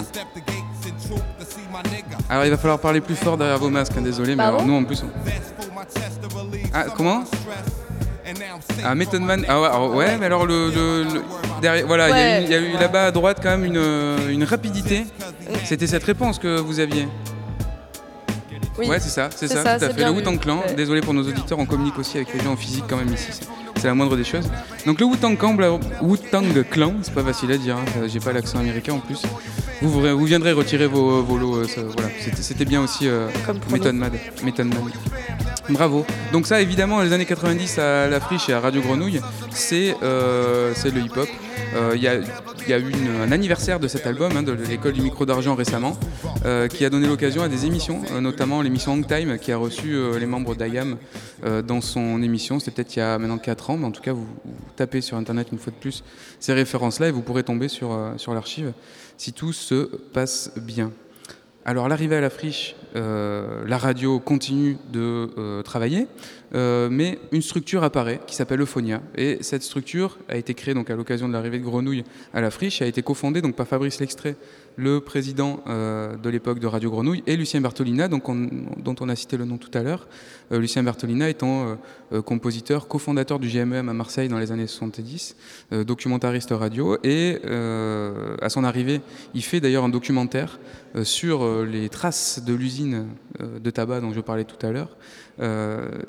[2.29, 4.75] Alors, il va falloir parler plus fort derrière vos masques, hein, désolé, mais alors nous
[4.75, 5.03] en plus.
[5.05, 5.76] on-
[6.75, 7.25] Ah, comment?
[8.85, 9.45] Ah, Method Man.
[9.49, 11.23] Ah ouais, alors, ouais, mais alors le, le- le-
[11.63, 13.65] derrière, voilà, il y a eu- il y, a eu là-bas à droite quand même
[13.65, 15.07] une, euh, une rapidité.
[15.65, 17.07] C'était cette réponse que vous aviez.
[18.79, 18.89] Oui.
[18.89, 20.05] Ouais, c'est ça, c'est ça, ça, tout à fait.
[20.05, 20.39] Le Wu-Tang.
[20.39, 20.59] Clan.
[20.59, 20.75] Ouais.
[20.75, 23.29] Désolé pour nos auditeurs, on communique aussi avec les gens en physique quand même ici.
[23.31, 23.47] c'est-
[23.87, 24.51] la moindre des choses.
[24.85, 27.77] Donc le Wu-Tang Clan, Wu-Tang Clan, c'est pas facile à dire.
[27.77, 29.23] hein, euh, J'ai pas l'accent américain en plus.
[29.81, 31.57] Vous, vous, vous viendrez retirer vos, vos lots.
[31.59, 32.09] euh, ça, voilà,
[32.41, 33.29] c'était bien aussi euh,
[33.71, 33.95] Method.
[33.95, 34.11] Man.
[35.69, 36.07] Bravo.
[36.33, 40.73] Donc ça, évidemment, les années 90 à La Friche et à Radio Grenouille, c'est euh,
[40.85, 41.29] le hip-hop.
[41.75, 45.27] Euh, Il y, a, eu un anniversaire de cet album, hein, de l'école du micro
[45.27, 45.97] d'argent récemment,
[46.45, 49.97] euh, qui a donné l'occasion à des émissions, notamment l'émission Hang Time, qui a reçu
[50.19, 50.97] les membres d'IAM
[51.67, 52.61] dans son émission.
[52.61, 54.27] C'était peut-être il y a maintenant 4 ans, mais en tout cas, vous,
[54.77, 56.05] tapez sur Internet une fois de plus
[56.39, 57.93] ces références-là et vous pourrez tomber sur
[58.29, 58.73] l'archive
[59.17, 60.93] si tout se passe bien.
[61.69, 66.07] Alors l'arrivée à la friche, euh, la radio continue de euh, travailler,
[66.55, 69.03] euh, mais une structure apparaît qui s'appelle Euphonia.
[69.17, 72.53] Et cette structure a été créée donc à l'occasion de l'arrivée de Grenouille à la
[72.53, 74.37] friche, a été cofondée donc par Fabrice Lextrait,
[74.77, 79.37] le président euh, de l'époque de Radio Grenouille, et Lucien Bertolina, dont on a cité
[79.37, 80.07] le nom tout à l'heure.
[80.53, 81.77] Euh, Lucien Bertolina étant
[82.13, 85.37] euh, compositeur, cofondateur du GMM à Marseille dans les années 70,
[85.73, 87.39] euh, documentariste radio, et
[88.41, 89.01] à son arrivée,
[89.35, 90.59] il fait d'ailleurs un documentaire
[91.03, 93.07] sur les traces de l'usine
[93.41, 94.97] de tabac dont je parlais tout à l'heure.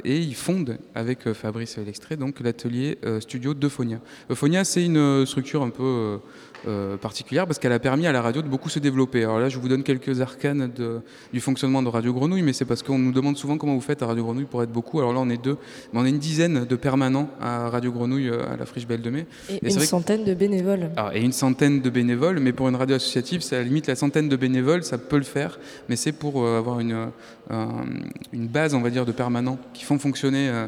[0.04, 4.00] Et il fonde avec Fabrice Lextrait l'atelier studio d'Euphonia.
[4.30, 6.20] Euphonia, c'est une structure un peu
[6.68, 9.24] euh, particulière parce qu'elle a permis à la radio de beaucoup se développer.
[9.24, 11.00] Alors là, je vous donne quelques arcanes de-
[11.34, 14.04] du fonctionnement de Radio Grenouille, mais c'est parce qu'on nous demande souvent comment vous faites
[14.04, 15.00] à Radio Grenouille pour être beaucoup.
[15.00, 15.58] Alors là, on est deux,
[15.94, 19.02] mais on est une dizaine de permanents à Radio Grenouille euh, à la Friche Belle
[19.02, 19.26] de Mai.
[19.50, 20.92] Et, une que- centaine de bénévoles.
[20.98, 24.28] alors, et une centaine de bénévoles, mais pour une radio associative, la limite la centaine
[24.30, 27.06] de bénévoles, ça peut le faire, mais c'est pour euh, avoir une, euh,
[27.50, 27.86] un-
[28.34, 30.68] une base, on va dire, de permanents qui font fonctionner euh,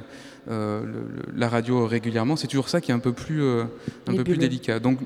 [0.84, 2.36] le- le- la radio régulièrement.
[2.36, 3.66] C'est toujours ça qui est un peu plus, euh,
[4.08, 4.80] un peu plus délicat.
[4.80, 4.98] Donc,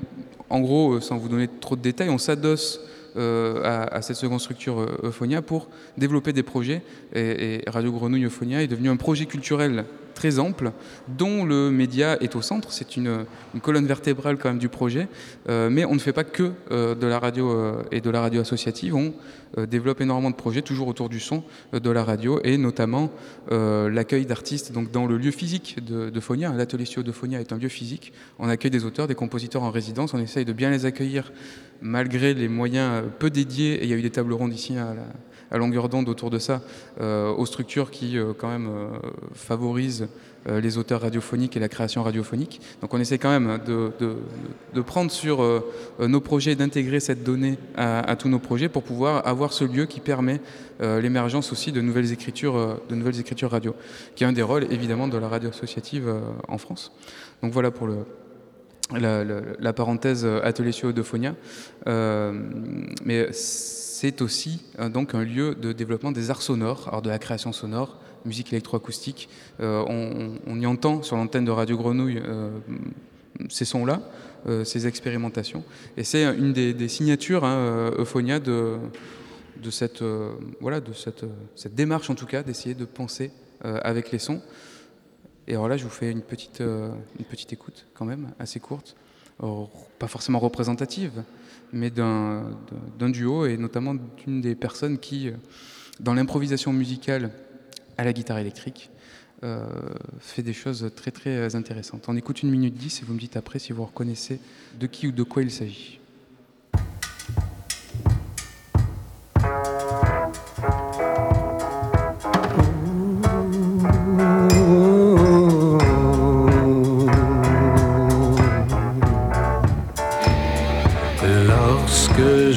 [0.54, 2.80] en gros, euh, sans vous donner trop de détails, on s'adosse
[3.16, 6.82] euh, à, cette seconde structure euh, Euphonia pour développer des projets.
[7.12, 10.72] Et, et Radio Grenouille Euphonia est devenu un projet culturel très ample
[11.08, 12.72] dont le média est au centre.
[12.72, 13.24] C'est une,
[13.62, 15.08] colonne vertébrale quand même du projet.
[15.48, 18.20] Euh, mais on ne fait pas que euh, de la radio euh, et de la
[18.20, 18.94] radio associative.
[18.94, 19.14] On
[19.68, 23.12] développe énormément de projets toujours autour du son de la radio et notamment
[23.52, 26.52] l'accueil d'artistes donc dans le lieu physique de, de Phonia.
[26.52, 28.12] L'atelier studio de Phonia est un lieu physique.
[28.40, 30.12] On accueille des auteurs, des compositeurs en résidence.
[30.12, 31.32] On essaye de bien les accueillir
[31.80, 33.74] malgré les moyens peu dédiés.
[33.74, 35.06] Et il y a eu des tables rondes ici à, la-
[35.54, 36.62] à longueur d'onde autour de ça,
[37.00, 38.88] euh, aux structures qui euh, quand même euh,
[39.34, 40.08] favorisent
[40.46, 42.60] les auteurs radiophoniques et la création radiophonique.
[42.82, 45.42] Donc on essaie quand même de, prendre sur
[45.98, 49.86] nos projets, et d'intégrer cette donnée à, tous nos projets pour pouvoir avoir ce lieu
[49.86, 50.42] qui permet
[50.80, 53.74] l'émergence aussi de nouvelles écritures, de nouvelles écritures radio,
[54.16, 56.14] qui est un des rôles évidemment de la radio associative
[56.46, 56.92] en France.
[57.42, 57.88] Donc voilà pour
[58.92, 61.34] la, parenthèse atelier sur Eudophonia.
[61.86, 62.32] Euh,
[63.04, 63.28] mais
[63.94, 67.96] c'est aussi euh, donc un lieu de développement des arts sonores, de la création sonore,
[68.24, 69.28] musique électroacoustique.
[69.60, 72.50] Euh, on, on y entend sur l'antenne de Radio Grenouille euh,
[73.48, 74.00] ces sons-là,
[74.64, 75.64] ces expérimentations.
[75.96, 78.78] Et c'est une des, signatures, hein, Euphonia, de,
[79.70, 80.04] cette,
[80.60, 81.24] voilà, de cette,
[81.56, 84.40] cette démarche en tout cas, d'essayer de penser avec les sons.
[85.48, 88.94] Et alors là, je vous fais une petite, une petite écoute quand même, assez courte,
[89.98, 91.22] pas forcément représentative,
[91.72, 92.50] mais d'un
[92.98, 95.32] d'un duo et notamment d'une des personnes qui, euh,
[96.00, 97.30] dans l'improvisation musicale
[97.96, 98.90] à la guitare électrique,
[99.42, 99.66] euh,
[100.20, 102.08] fait des choses très très intéressantes.
[102.08, 104.40] On écoute une minute dix et vous me dites après si vous reconnaissez
[104.78, 105.98] de qui ou de quoi il s'agit.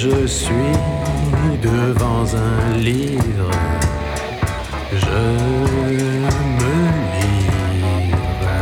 [0.10, 0.74] Je suis
[1.62, 3.52] devant un livre,
[4.94, 5.24] je
[6.60, 6.76] me
[7.18, 8.54] livre.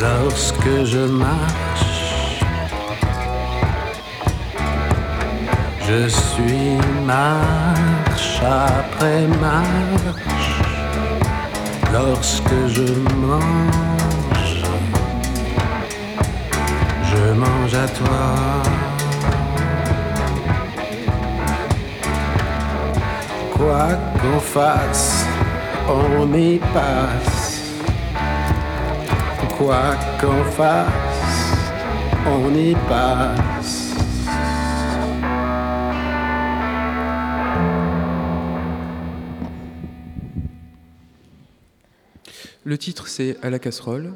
[0.00, 2.44] Lorsque je marche,
[5.88, 10.62] je suis marche après marche.
[11.92, 12.88] Lorsque je
[13.26, 14.64] mange,
[17.10, 18.89] je mange à toi.
[23.60, 23.90] Quoi
[24.22, 25.26] qu'on fasse,
[25.86, 27.60] on y passe.
[29.58, 30.88] Quoi qu'on fasse,
[32.26, 33.94] on y passe.
[42.64, 44.14] Le titre, c'est À la casserole.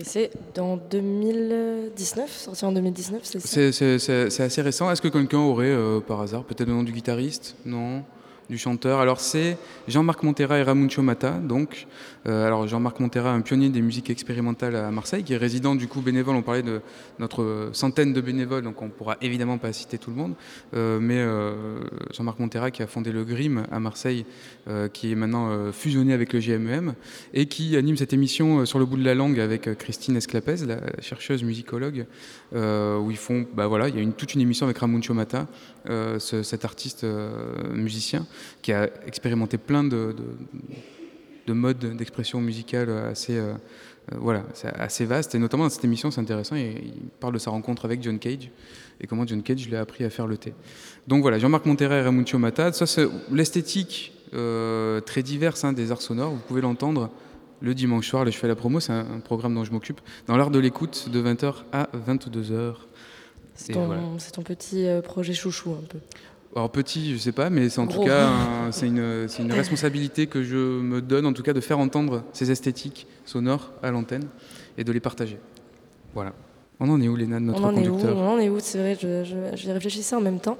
[0.00, 3.98] Et c'est dans 2019, sorti en 2019, c'est ça?
[3.98, 4.88] C'est- assez récent.
[4.92, 7.56] Est-ce que quelqu'un aurait, euh, par hasard, peut-être le nom du guitariste?
[7.66, 8.04] Non?
[8.48, 9.00] Du chanteur?
[9.00, 9.58] Alors, c'est
[9.88, 11.32] Jean-Marc Montera et Ramuncho Mata.
[11.32, 11.86] Donc,
[12.32, 16.00] alors Jean-Marc Montera, un pionnier des musiques expérimentales à Marseille, qui est résident du coup
[16.00, 16.36] bénévole.
[16.36, 16.80] On parlait de
[17.18, 20.34] notre centaine de bénévoles, donc on pourra évidemment pas citer tout le monde.
[20.74, 21.80] Euh, mais euh,
[22.12, 24.26] Jean-Marc Montera qui a fondé le GRIM à Marseille,
[24.68, 26.94] euh, qui est maintenant euh, fusionné avec le GMEM,
[27.34, 30.16] et qui anime cette émission euh, sur le bout de la langue avec euh, Christine
[30.16, 32.06] Esclapez, la chercheuse musicologue,
[32.54, 35.46] euh, où ils font, bah voilà, il y a toute une émission avec Ramon Chomata,
[35.88, 37.30] euh, ce- cet artiste euh,
[37.72, 38.26] musicien
[38.62, 40.14] qui a expérimenté plein de,
[41.48, 43.54] de modes d'expression musicale assez, euh,
[44.12, 45.34] euh, voilà, assez vaste.
[45.34, 46.56] Et notamment dans cette émission, c'est intéressant.
[46.56, 48.50] Et il parle de sa rencontre avec John Cage
[49.00, 50.54] et comment John Cage lui a appris à faire le thé.
[51.06, 52.72] Donc voilà, Jean-Marc Montera et Ramuncio Mata.
[52.72, 56.32] Ça, c'est l'esthétique euh, très diverse hein, des arts sonores.
[56.32, 57.10] Vous pouvez l'entendre
[57.60, 58.24] le dimanche soir.
[58.24, 60.00] Là, je fais la promo, c'est un, un programme dont je m'occupe.
[60.26, 62.74] Dans l'art de l'écoute, de 20h à 22h.
[63.54, 64.02] C'est ton, voilà.
[64.32, 65.98] ton petit projet chouchou un peu.
[66.58, 69.52] Alors petit, je sais pas, mais c'est en tout cas un- c'est une, c'est une
[69.62, 73.92] responsabilité que je me donne, en tout cas, de faire entendre ces esthétiques sonores à
[73.92, 74.24] l'antenne
[74.76, 75.38] et de les partager.
[76.14, 76.32] Voilà.
[76.80, 78.58] On en est où, Léna, de notre on en est où On en est où
[78.60, 80.56] C'est vrai, je, je- j'y réfléchissais en même temps.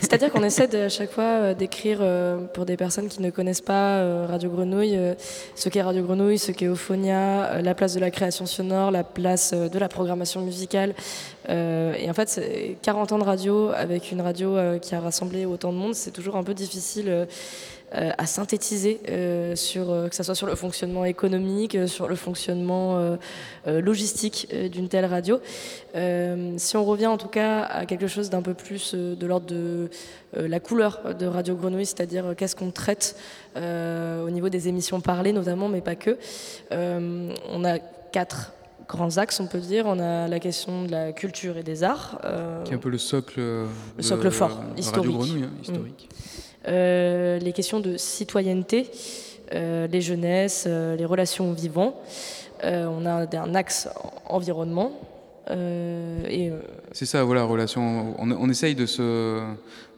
[0.00, 3.28] C'est-à-dire qu'on essaie de, à chaque fois euh, d'écrire euh, pour des personnes qui ne
[3.30, 5.14] connaissent pas euh, Radio Grenouille, euh,
[5.54, 9.04] ce qu'est Radio Grenouille, ce qu'est Euphonia, euh, la place de la création sonore, la
[9.04, 10.94] place de la programmation musicale.
[11.48, 15.72] Et en fait, c'est 40 ans de radio avec une radio qui a rassemblé autant
[15.72, 17.26] de monde, c'est toujours un peu difficile.
[17.96, 22.16] Euh, à synthétiser euh, sur euh, que ce soit sur le fonctionnement économique, sur le
[22.16, 23.16] fonctionnement
[23.66, 25.40] logistique d'une telle radio.
[26.56, 29.88] Si on revient en tout cas à quelque chose d'un peu plus de l'ordre de
[30.34, 33.16] la couleur de Radio Grenouille, c'est-à-dire qu'est-ce qu'on traite
[33.56, 36.18] au niveau des émissions parlées notamment, mais pas que.
[36.70, 37.78] On a
[38.12, 38.52] quatre
[38.88, 39.84] grands axes, on peut dire.
[39.86, 42.20] On a la question de la culture et des arts.
[42.24, 43.66] euh, Qui est un peu le socle, le
[43.98, 45.42] de socle fort, historique.
[45.42, 45.50] Hein,
[46.66, 48.90] les questions de citoyenneté,
[49.54, 51.94] euh, les jeunesses, euh, les relations au vivant.
[52.64, 53.88] Euh, on a un, axe
[54.28, 54.92] en- environnement.
[55.50, 56.60] euh, euh,
[56.92, 58.14] C'est ça, voilà, relation.
[58.18, 59.40] On, on essaye de, se,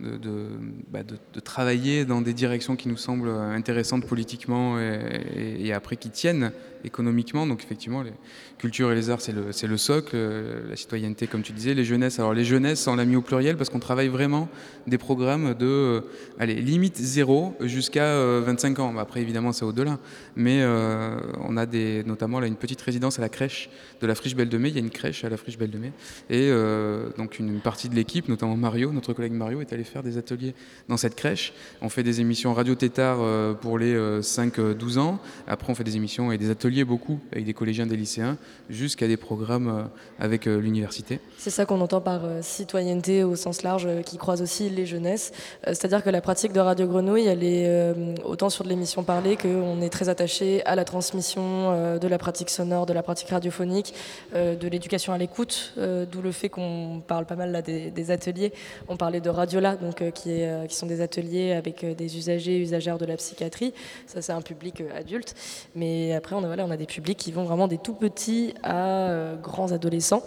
[0.00, 6.52] bah, de- travailler dans des directions qui nous semblent intéressantes politiquement et, après qui tiennent
[6.84, 7.46] économiquement.
[7.46, 8.12] Donc effectivement, les
[8.58, 10.12] cultures et les arts, c'est le, le socle.
[10.14, 12.18] euh, La citoyenneté, comme tu disais, les jeunesses.
[12.20, 14.48] Alors les jeunesses, on l'a mis au pluriel parce qu'on travaille vraiment
[14.86, 16.00] des programmes de, euh,
[16.38, 18.92] allez, limite zéro jusqu'à euh, 25 ans.
[18.92, 19.98] Bah, Après, évidemment, c'est au-delà.
[20.36, 24.14] Mais euh, on a des, notamment là, une petite résidence à la crèche de la
[24.14, 24.68] Friche Belle de Mai.
[24.68, 25.92] Il y a une crèche à la Friche Belle de Mai.
[26.30, 30.02] Et euh, donc une partie de l'équipe, notamment Mario, notre collègue Mario, est allé faire
[30.02, 30.54] des ateliers
[30.88, 31.52] dans cette crèche.
[31.82, 35.18] On fait des émissions radio tétard euh, pour les 5-12 ans.
[35.46, 38.36] Après, on fait des émissions et des ateliers beaucoup avec des collégiens, des lycéens,
[38.70, 39.82] jusqu'à des programmes euh,
[40.18, 41.20] avec euh, l'université.
[41.36, 44.86] c'est ça qu'on entend par euh, citoyenneté au sens large, euh, qui croise aussi les
[44.86, 45.32] jeunesses.
[45.66, 49.02] Euh, C'est-à-dire que la pratique de Radio Grenouille, elle est euh, autant sur de l'émission
[49.02, 53.02] parlée qu'on est très attaché à la transmission euh, de la pratique sonore, de la
[53.02, 53.94] pratique radiophonique,
[54.34, 58.10] euh, de l'éducation à l'écoute, euh, d'où le fait qu'on parle pas mal là des,
[58.10, 58.52] ateliers.
[58.88, 61.94] On parlait de Radiola, donc euh, qui, est, euh, qui sont des ateliers avec euh,
[61.94, 63.72] des usagers et usagères de la psychiatrie.
[64.06, 65.34] Ça, c'est un public adulte.
[65.74, 68.54] Mais après, on a, voilà, on a des publics qui vont vraiment des tout petits
[68.62, 70.22] à grands adolescents.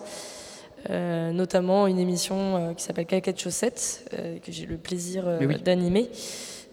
[0.89, 5.61] Euh, notamment une émission euh, qui s'appelle Caquette Chaussettes, euh, que j'ai le plaisir oui.
[5.61, 6.09] d'animer,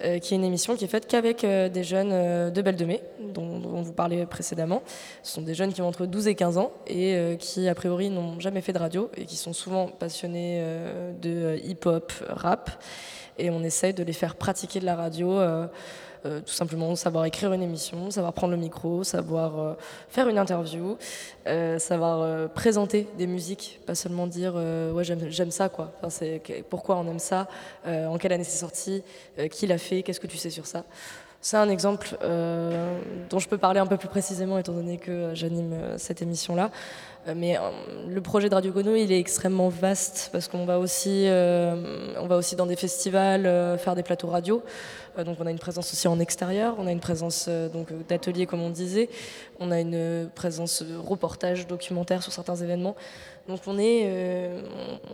[0.04, 2.76] euh, qui est une émission qui est faite qu'avec euh, des jeunes euh, de Belle
[2.76, 4.82] de Mai, dont, dont on vous parlait précédemment.
[5.24, 8.08] Ce sont des jeunes qui ont entre 12 et 15 ans et qui, a priori,
[8.08, 10.62] n'ont jamais fait de radio et qui sont souvent passionnés
[11.20, 12.82] de hip-hop, rap.
[13.38, 15.38] Et on essaye de les faire pratiquer de la radio.
[15.38, 15.66] euh,
[16.26, 19.74] euh, tout simplement savoir écrire une émission, savoir prendre le micro, savoir euh,
[20.08, 20.96] faire une interview,
[21.78, 25.92] savoir présenter des musiques, pas seulement dire ouais j'aime ça quoi.
[26.08, 27.46] C'est pourquoi on aime ça,
[27.86, 29.02] en quelle année c'est sorti,
[29.50, 30.84] qui l'a fait, qu'est-ce que tu sais sur ça.
[31.40, 32.98] C'est un exemple euh,
[33.30, 36.20] dont je peux parler un peu plus précisément étant donné que euh, j'anime euh, cette
[36.20, 36.70] émission-là.
[37.36, 37.58] Mais
[38.08, 42.76] le projet de Radio Grenouille, il est extrêmement vaste parce qu'on va aussi, dans des
[42.76, 43.42] festivals
[43.78, 44.62] faire des plateaux radio.
[45.18, 48.62] Donc on a une présence aussi en extérieur, on a une présence donc d'ateliers comme
[48.62, 49.10] on disait,
[49.60, 52.96] on a une présence reportage, documentaire sur certains événements.
[53.48, 54.60] Donc on est, euh,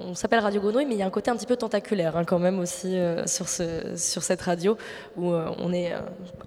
[0.01, 2.25] on, s'appelle Radio Grenouille, mais il y a un côté un petit peu tentaculaire hein,
[2.25, 4.77] quand même aussi euh, sur, ce, sur cette radio
[5.17, 5.93] où euh, on est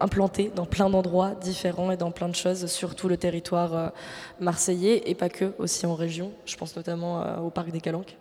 [0.02, 3.94] implanté dans plein d'endroits différents et dans plein de choses sur tout le territoire
[4.42, 6.34] marseillais et pas que, aussi en région.
[6.46, 8.18] Je pense notamment au parc des Calanques.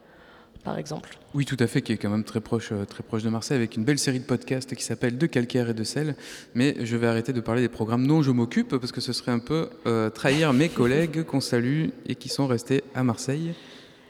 [0.67, 1.17] Par exemple.
[1.33, 3.57] Oui, tout à fait, qui est quand même très proche, euh, très proche de Marseille,
[3.57, 6.17] avec une belle série de podcasts qui s'appelle De calcaire et de sel.
[6.55, 9.33] Mais je vais arrêter de parler des programmes dont je m'occupe, parce que ce serait
[9.33, 13.55] un peu euh, trahir mes collègues qu'on salue et qui sont restés à Marseille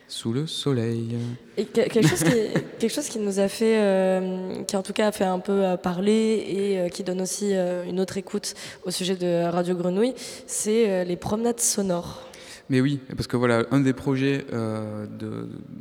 [0.09, 1.17] sous le soleil.
[1.59, 2.31] Et que- quelque chose qui,
[2.79, 5.63] quelque chose qui nous a fait, euh, qui en tout cas a fait un peu
[5.83, 10.15] parler et euh, qui donne aussi euh, une autre écoute au sujet de Radio Grenouille,
[10.47, 12.23] c'est les promenades sonores.
[12.69, 15.07] Mais oui, parce que voilà, un des projets, euh,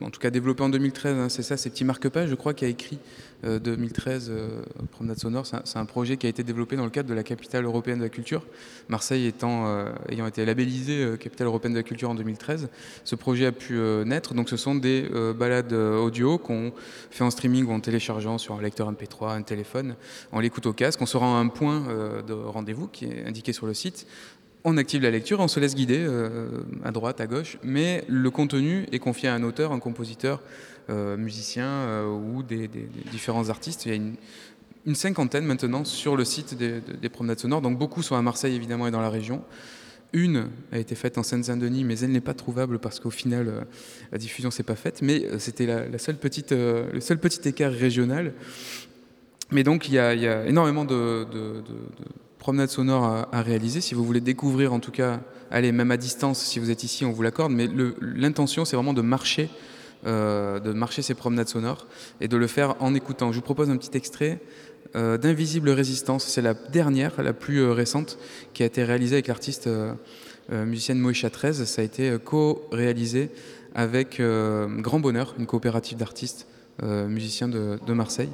[0.02, 2.64] en tout cas développé en 2013, hein, c'est ça, c'est Petit Marque-Page, je crois, qui
[2.64, 3.00] a écrit
[3.44, 5.48] euh, 2013 euh, Promenade Sonore.
[5.48, 8.04] C'est un, projet qui a été développé dans le cadre de la capitale européenne de
[8.04, 8.44] la culture.
[8.88, 12.70] Marseille étant, euh, ayant été labellisée euh, capitale européenne de la culture en 2013,
[13.04, 14.34] ce projet a pu euh, naître.
[14.34, 16.72] Donc ce sont des euh, balades euh, audio qu'on
[17.10, 19.96] fait en streaming ou en téléchargeant sur un lecteur MP3, un téléphone.
[20.32, 23.26] On l'écoute au casque, on se rend à un point euh, de rendez-vous qui est
[23.26, 24.06] indiqué sur le site
[24.66, 26.50] on active la lecture, on se laisse guider euh,
[26.84, 30.42] à droite, à gauche, mais le contenu est confié à un auteur, un compositeur,
[30.90, 32.68] euh, musicien euh, ou des,
[33.12, 33.86] différents artistes.
[33.86, 37.78] Il y a une, cinquantaine maintenant sur le site des, des- des promenades sonores, donc
[37.78, 39.44] beaucoup sont à Marseille évidemment et dans la région.
[40.14, 43.62] Une a été faite en Seine-Saint-Denis, mais elle n'est pas trouvable parce qu'au final, euh,
[44.12, 45.02] la diffusion s'est pas faite.
[45.02, 48.34] Mais c'était la, seule petite, le seul petit écart régional.
[49.52, 51.26] Mais donc, il y a, énormément de
[52.46, 53.82] promenades sonores à, réaliser.
[53.82, 57.04] Si vous voulez découvrir, en tout cas, allez, même à distance, si vous êtes ici,
[57.04, 57.52] on vous l'accorde.
[57.52, 57.68] Mais
[58.00, 59.50] l'intention, c'est vraiment de marcher,
[60.06, 61.88] euh, de marcher ces promenades sonores
[62.22, 63.32] et de le faire en écoutant.
[63.32, 64.40] Je vous propose un petit extrait
[64.96, 66.24] euh, d'Invisible Résistance.
[66.26, 68.20] C'est la dernière, la plus euh, récente,
[68.54, 69.68] qui a été réalisée avec l'artiste
[70.52, 71.64] musicienne Moïcha 13.
[71.64, 73.32] Ça a été co-réalisé
[73.74, 76.46] avec Grand Bonheur, une coopérative d'artistes
[76.84, 78.30] musiciens de Marseille.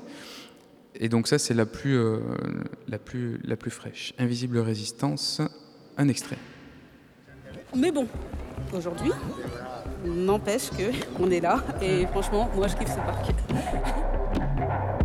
[0.96, 2.20] Et donc ça, c'est la plus, euh,
[2.88, 4.14] la, plus, la plus fraîche.
[4.18, 5.42] Invisible Résistance,
[5.98, 6.38] un extrait.
[7.76, 8.08] Mais bon,
[8.74, 9.12] aujourd'hui,
[10.06, 13.32] n'empêche que on est là et franchement, moi je kiffe ce parc.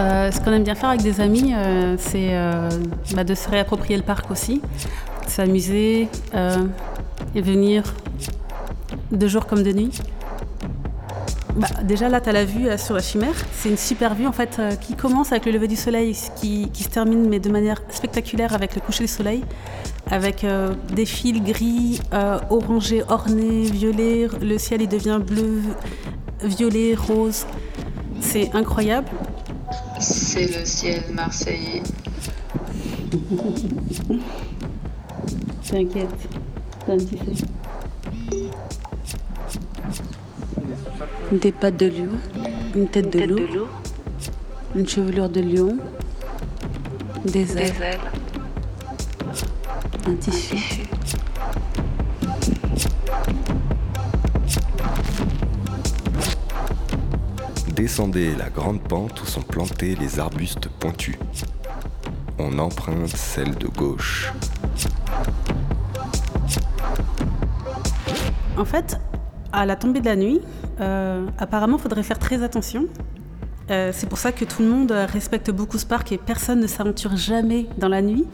[0.00, 2.70] Euh, ce qu'on aime bien faire avec des amis, euh, c'est euh,
[3.14, 4.62] bah, de se réapproprier le parc aussi,
[5.26, 6.08] s'amuser
[7.34, 7.82] et venir
[9.12, 10.00] de jour comme de nuit.
[11.56, 13.34] Bah, déjà là, tu as la vue sur la chimère.
[13.52, 16.84] C'est une super vue en fait qui commence avec le lever du soleil, qui, qui
[16.84, 19.44] se termine mais de manière spectaculaire avec le coucher du soleil,
[20.10, 20.46] avec
[20.94, 22.00] des fils gris,
[22.48, 24.28] orangés, ornés, violets.
[24.40, 25.60] Le ciel il devient bleu,
[26.42, 27.44] violet, rose.
[28.20, 29.08] C'est incroyable.
[30.00, 31.82] C'est le ciel marseillais.
[35.68, 36.08] T'inquiète.
[41.32, 42.08] Des pattes de lion,
[42.74, 43.68] une tête de loup,
[44.74, 45.76] une chevelure de lion,
[47.24, 48.00] des ailes, Des ailes.
[50.06, 50.56] un tissu.
[57.90, 61.16] Descendez la grande pente où sont plantés les arbustes pointus.
[62.38, 64.32] On emprunte celle de gauche.
[68.56, 68.96] En fait,
[69.52, 70.40] à la tombée de la nuit,
[70.80, 72.86] euh, apparemment, il faudrait faire très attention.
[73.72, 76.68] Euh, c'est pour ça que tout le monde respecte beaucoup ce parc et personne ne
[76.68, 78.24] s'aventure jamais dans la nuit.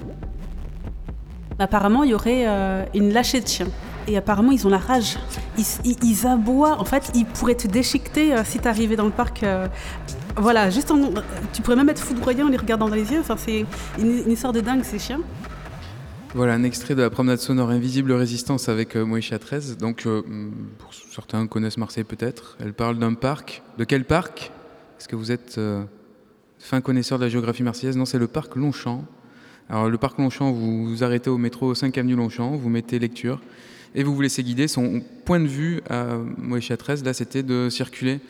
[1.58, 3.68] Apparemment, il y aurait euh, une lâchée de chiens.
[4.08, 5.18] Et apparemment, ils ont la rage.
[5.84, 6.78] Ils, aboient.
[6.80, 9.42] En fait, ils pourraient te déchiqueter euh, si tu arrivais dans le parc.
[9.42, 9.66] euh,
[10.36, 11.10] voilà, juste en-
[11.52, 13.20] tu pourrais même être foudroyé en les regardant dans les yeux.
[13.20, 13.64] Enfin, c'est
[13.98, 15.20] une, une histoire de dingue, ces chiens.
[16.34, 19.78] Voilà un extrait de la promenade sonore Invisible Résistance avec euh, Moïcha 13.
[19.78, 20.22] Donc, euh,
[20.78, 22.56] pour certains connaissent Marseille peut-être.
[22.60, 23.62] Elle parle d'un parc.
[23.78, 24.52] De quel parc?
[25.00, 25.82] Est-ce que vous êtes euh,
[26.58, 27.96] fin connaisseur de la géographie marseillaise?
[27.96, 29.04] Non, c'est le parc Longchamp.
[29.68, 33.40] Alors, le parc Longchamp, vous vous arrêtez au métro 5 avenue Longchamp, vous mettez lecture
[33.94, 34.68] et vous vous laissez guider.
[34.68, 38.20] Son point de vue à Moïcha 13, là, c'était de circuler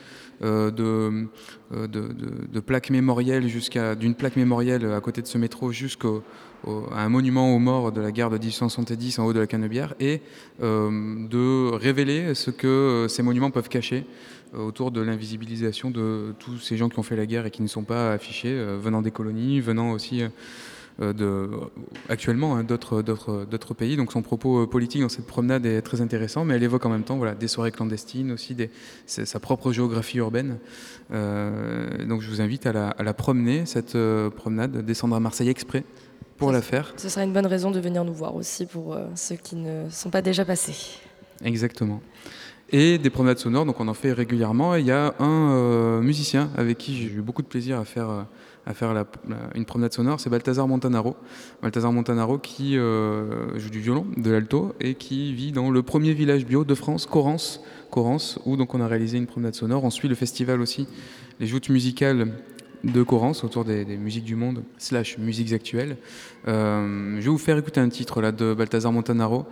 [0.42, 1.26] euh, de,
[1.74, 6.22] euh, jusqu'à d'une plaque mémorielle à côté de ce métro jusqu'au
[6.66, 9.46] au- à un monument aux morts de la guerre de 1870 en haut de la
[9.46, 10.20] Canebière et
[10.62, 14.04] euh, de révéler ce que ces monuments peuvent cacher
[14.56, 17.66] autour de l'invisibilisation de tous ces gens qui ont fait la guerre et qui ne
[17.66, 20.22] sont pas affichés, venant des colonies, venant aussi
[21.00, 21.50] de,
[22.08, 23.96] actuellement hein, d'autres, pays.
[23.96, 26.90] Donc son propos euh, politique dans cette promenade est très intéressant, mais elle évoque en
[26.90, 28.70] même temps voilà, des soirées clandestines, aussi des,
[29.06, 30.58] sa propre géographie urbaine.
[31.12, 35.20] Euh, donc je vous invite à la, à la promener, cette euh, promenade, descendre à
[35.20, 35.84] Marseille exprès
[36.36, 36.92] pour la faire.
[36.96, 39.88] Ce sera une bonne raison de venir nous voir aussi pour euh, ceux qui ne
[39.90, 40.98] sont pas déjà passés.
[41.44, 42.00] Exactement.
[42.70, 43.66] et des promenades sonores.
[43.66, 44.74] Donc on en fait régulièrement.
[44.74, 47.84] Et il y a un euh, musicien avec qui j'ai eu beaucoup de plaisir à
[47.84, 48.22] faire, euh,
[48.66, 49.06] à faire la-
[49.54, 51.16] une promenade sonore, c'est Balthazar Montanaro.
[51.62, 56.12] Balthazar Montanaro qui euh, joue du violon, de l'alto, et qui vit dans le premier
[56.14, 57.60] village bio de France, Corrance,
[57.90, 59.84] Corrance, où donc on a réalisé une promenade sonore.
[59.84, 60.88] On suit le festival aussi,
[61.38, 62.32] les joutes musicales
[62.84, 65.96] de Corrance autour des, musiques du monde slash musiques actuelles.
[66.48, 69.46] Euh, je vais vous faire écouter un titre là de Balthazar Montanaro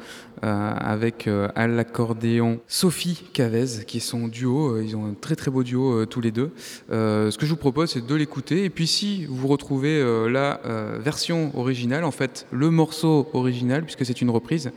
[0.44, 4.76] euh, avec euh, à l'accordéon Sophie Cavez qui est son duo.
[4.76, 6.50] Euh, Ils ont un très très beau duo tous les deux.
[6.90, 10.60] Ce que je vous propose c'est de l'écouter et puis si vous retrouvez la
[10.98, 14.70] version originale, en fait le morceau original puisque c'est une reprise,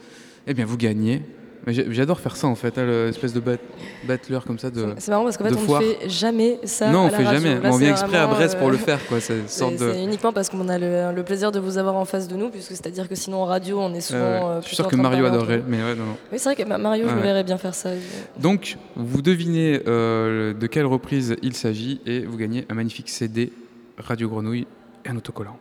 [0.47, 1.21] eh bien vous gagnez.
[1.67, 3.57] J'adore faire ça en fait, hein, l'espèce de bat-
[4.07, 4.93] battleur comme ça de.
[4.99, 5.81] C'est marrant parce qu'en fait, on foire.
[5.81, 6.89] ne fait jamais ça.
[6.89, 7.41] Non, on la fait radio.
[7.41, 7.59] jamais.
[7.61, 9.19] Là, on vient exprès à Brest pour euh, le faire, quoi.
[9.19, 9.35] C'est
[9.77, 12.49] de- uniquement parce qu'on a le, le plaisir de vous avoir en face de nous,
[12.49, 14.19] puisque c'est-à-dire que sinon en radio, on est souvent.
[14.21, 16.17] Euh, Je suis sûr que Mario adorerait, mais ouais, non, non.
[16.31, 17.23] Oui, c'est vrai que Ma- Mario, je le ouais.
[17.23, 17.89] verrais bien faire ça.
[18.39, 23.51] Donc, vous devinez euh, de quelle reprise il s'agit et vous gagnez un magnifique CD
[23.97, 24.67] Radio Grenouille
[25.05, 25.57] et un autocollant.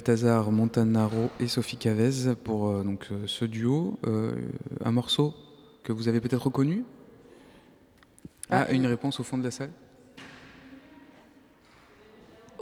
[0.00, 3.98] Balthazar Montanaro et Sophie Cavez pour euh, donc, euh, ce duo.
[4.06, 4.32] Euh,
[4.82, 5.34] un morceau
[5.84, 6.84] que vous avez peut-être reconnu
[8.48, 9.68] Ah, Ah, une réponse au fond de la salle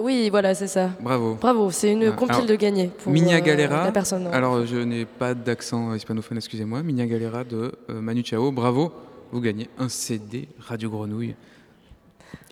[0.01, 0.91] Oui, voilà, c'est ça.
[1.01, 1.37] Bravo.
[1.41, 3.85] Bravo, c'est une Ah, compile alors, de gagner pour Minia euh, Galera.
[3.85, 4.27] la personne.
[4.27, 6.83] Alors, je n'ai pas d'accent hispanophone, excusez-moi.
[6.83, 8.51] Minia Galera de Manu Chao.
[8.51, 8.93] Bravo,
[9.31, 11.37] vous gagnez un CD Radio Grenouille.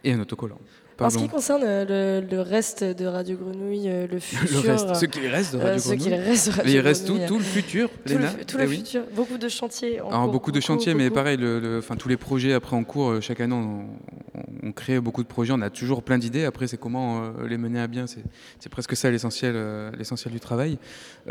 [0.04, 0.58] Et un autocollant.
[0.98, 4.62] En ce qui concerne euh, le, le reste de Radio Grenouille, euh, le futur.
[4.62, 6.14] reste, euh, ce qui reste de Radio ce Grenouille.
[6.14, 8.56] reste de Mais Radio il reste tout, tout le futur, Tout le, Léna fu- tout
[8.56, 8.76] le Eh oui.
[8.78, 9.02] futur.
[9.14, 10.00] Beaucoup de chantiers.
[10.00, 12.54] En Alors, cours, beaucoup de beaucoup, chantiers, mais pareil, le, le- enfin, tous les projets
[12.54, 16.18] après en cours, euh, chaque année, on, crée beaucoup de projets, on a toujours plein
[16.18, 16.44] d'idées.
[16.44, 20.40] Après, c'est comment euh, les mener à bien, c'est presque ça l'essentiel euh, l'essentiel du
[20.40, 20.78] travail.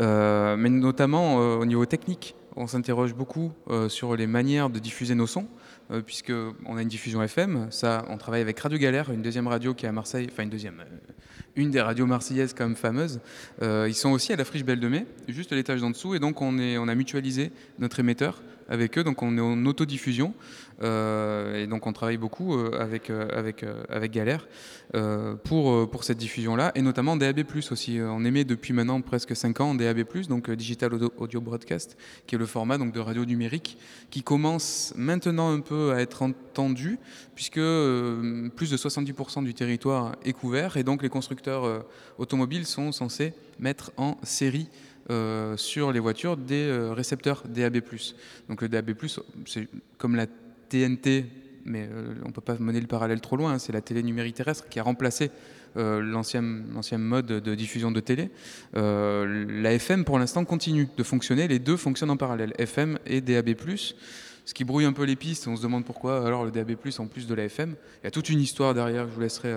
[0.00, 3.52] Euh, mais notamment au niveau technique, on s'interroge beaucoup
[3.88, 5.46] sur les manières de diffuser nos sons.
[5.90, 6.32] Euh, puisque
[6.66, 9.86] on a une diffusion FM, ça, on travaille avec Radio Galère, une deuxième radio qui
[9.86, 11.12] est à Marseille, enfin une deuxième, euh,
[11.54, 13.20] une des radios marseillaises quand même fameuses.
[13.62, 16.14] Euh, ils sont aussi à la Friche Belle de Mai, juste à l'étage d'en dessous,
[16.14, 19.64] et donc on, est, on a mutualisé notre émetteur avec eux, donc on est en
[19.66, 20.34] autodiffusion,
[20.82, 24.46] euh, et donc on travaille beaucoup euh, avec, euh, avec, euh, avec Galère
[25.44, 27.98] pour, pour cette diffusion-là, et notamment en DAB+, aussi.
[28.00, 32.46] On émet depuis maintenant presque 5 ans DAB+, donc Digital Audio, Broadcast, qui est le
[32.46, 33.76] format donc, de radio numérique,
[34.10, 36.98] qui commence maintenant un peu à être entendu,
[37.34, 41.84] puisque plus de 70% du territoire est couvert, et donc les constructeurs
[42.16, 44.68] automobiles sont censés mettre en série
[45.08, 47.80] euh, sur les voitures des euh, récepteurs DAB+.
[48.48, 48.92] Donc le DAB+,
[49.46, 50.26] c'est comme la
[50.68, 51.26] TNT,
[51.64, 54.02] mais euh, on ne peut pas mener le parallèle trop loin, hein, c'est la télé
[54.02, 55.30] numérique terrestre qui a remplacé
[55.76, 56.40] l'ancien
[56.96, 58.30] mode de diffusion de télé.
[58.72, 61.48] La FM, pour l'instant, continue de fonctionner.
[61.48, 63.50] Les deux fonctionnent en parallèle, FM et DAB+.
[64.46, 67.06] Ce qui brouille un peu les pistes, on se demande pourquoi alors le DAB+, en
[67.06, 67.74] plus de la FM.
[68.00, 69.54] Il y a toute une histoire derrière, je vous laisserai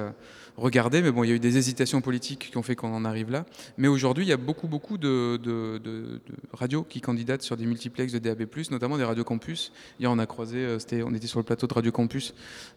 [0.57, 3.05] regarder, mais bon, il y a eu des hésitations politiques qui ont fait qu'on en
[3.05, 3.45] arrive là.
[3.77, 6.21] Mais aujourd'hui, il y a beaucoup, beaucoup de, de- de- de
[6.53, 9.71] radios qui candidatent sur des multiplex de DAB+, notamment des radios campus.
[9.99, 12.33] Hier, on a croisé, euh, on était sur le plateau de Radio Campus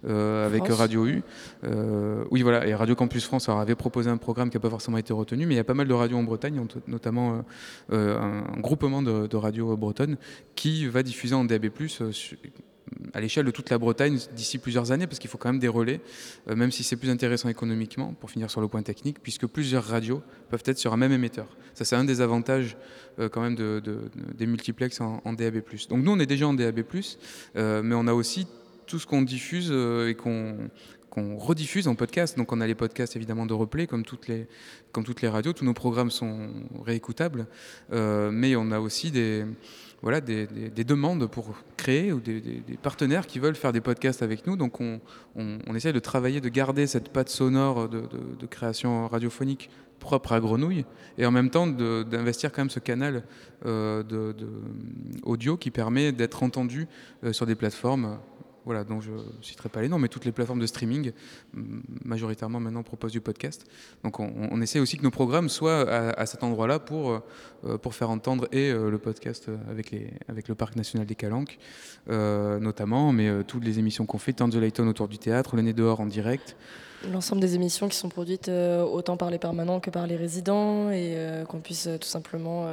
[0.06, 0.62] euh, avec.
[0.72, 1.22] Radio U.
[1.64, 4.70] Euh, oui, voilà, et Radio Campus France alors, avait proposé un programme qui n'a pas
[4.70, 7.44] forcément été retenu, mais il y a pas mal de radios en Bretagne, ent- notamment
[7.92, 10.16] euh, un, un groupement de, radios bretonnes
[10.54, 11.66] qui va diffuser en DAB+,
[13.14, 15.68] à l'échelle de toute la Bretagne d'ici plusieurs années, parce qu'il faut quand même des
[15.68, 16.01] relais,
[16.49, 19.84] euh, même si c'est plus intéressant économiquement, pour finir sur le point technique, puisque plusieurs
[19.84, 21.47] radios peuvent être sur un même émetteur.
[21.74, 22.76] Ça, c'est un des avantages
[23.18, 25.62] euh, quand même de, de- de- des multiplex en, DAB+.
[25.88, 26.82] Donc nous, on est déjà en DAB+,
[27.57, 28.47] euh, mais on a aussi
[28.86, 30.57] tout ce qu'on diffuse et qu'on
[31.09, 32.38] qu'on rediffuse en podcast.
[32.38, 34.47] Donc on a les podcasts évidemment de replay comme toutes les,
[34.93, 35.53] comme toutes les radios.
[35.53, 36.49] Tous nos programmes sont
[36.86, 37.47] réécoutables.
[37.90, 39.45] Mais on a aussi des,
[40.03, 44.22] voilà, des, des- des demandes pour créer ou des, partenaires qui veulent faire des podcasts
[44.22, 44.57] avec nous.
[44.57, 45.00] Donc on,
[45.36, 50.84] on, essaie de travailler, de garder cette patte sonore de, création radiophonique propre à Grenouille
[51.16, 53.22] et en même temps d'investir quand même ce canal
[53.66, 54.03] euh,
[55.22, 56.88] audio qui permet d'être entendu
[57.22, 58.18] euh, sur des plateformes
[58.64, 61.12] voilà, donc je ne citerai pas les noms, mais toutes les plateformes de streaming,
[62.04, 63.66] majoritairement maintenant, proposent du podcast.
[64.04, 67.22] Donc on, essaie aussi que nos programmes soient à, cet endroit-là pour,
[67.64, 71.06] euh, pour faire entendre et euh, le podcast euh, avec, les, avec le Parc National
[71.06, 71.58] des Calanques,
[72.10, 75.18] euh, notamment, mais euh, toutes les émissions qu'on fait, Turn the Light On autour du
[75.18, 76.56] théâtre, Le Nez dehors en direct.
[77.11, 80.90] L'ensemble des émissions qui sont produites euh, autant par les permanents que par les résidents
[80.90, 82.66] et euh, qu'on puisse euh, tout simplement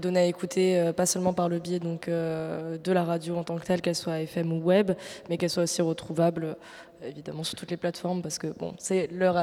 [0.00, 3.64] donner à écouter, pas seulement par le biais donc, de la radio en tant que
[3.64, 4.92] telle, qu'elle soit FM ou web,
[5.28, 6.56] mais qu'elle soit aussi retrouvable
[7.06, 9.36] évidemment sur toutes les plateformes parce que bon, c'est l'heure,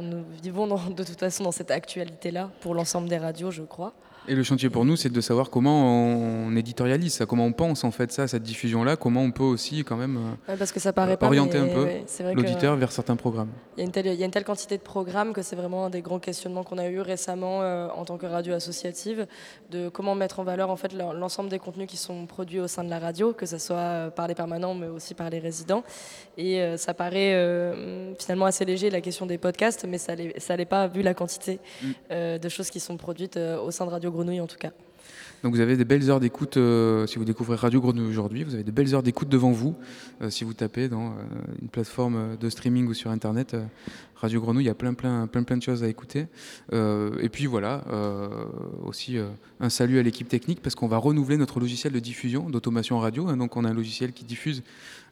[0.00, 3.94] nous vivons de toute façon dans cette actualité-là pour l'ensemble des radios, je crois.
[4.28, 5.84] Et le chantier pour nous, c'est de savoir comment
[6.46, 9.84] on éditorialise ça, comment on pense en fait ça, cette diffusion-là, comment on peut aussi
[9.84, 12.04] quand même euh, Ouais, parce que ça paraît pas, orienter un peu ouais,
[12.34, 13.48] l'auditeur vers certains programmes.
[13.76, 15.56] Il y, a une telle, il y a une telle quantité de programmes que c'est
[15.56, 19.26] vraiment un des grands questionnements qu'on a eu récemment euh, en tant que radio associative,
[19.70, 22.68] de comment mettre en valeur en fait l'en- l'ensemble des contenus qui sont produits au
[22.68, 25.38] sein de la radio, que ce soit euh, par les permanents mais aussi par les
[25.38, 25.82] résidents.
[26.36, 27.18] Et euh, ça paraît
[28.18, 32.38] finalement assez léger la question des podcasts, mais ça l'est pas vu la quantité Mm.
[32.38, 34.10] de choses qui sont produites au sein de Radio
[35.44, 38.54] Donc vous avez des belles heures d'écoute, euh, si vous découvrez Radio Grenouille aujourd'hui, vous
[38.54, 39.76] avez de belles heures d'écoute devant vous.
[40.20, 41.12] Euh, si vous tapez dans euh,
[41.62, 43.56] une plateforme de streaming ou sur Internet,
[44.16, 46.26] Radio Grenouille, il y a plein, plein, plein, plein de choses à écouter.
[46.72, 47.84] Et puis voilà,
[48.84, 49.16] aussi
[49.60, 53.28] un salut à l'équipe technique parce qu'on va renouveler notre logiciel de diffusion, d'automation radio.
[53.28, 53.36] hein.
[53.36, 54.64] donc on a un logiciel qui diffuse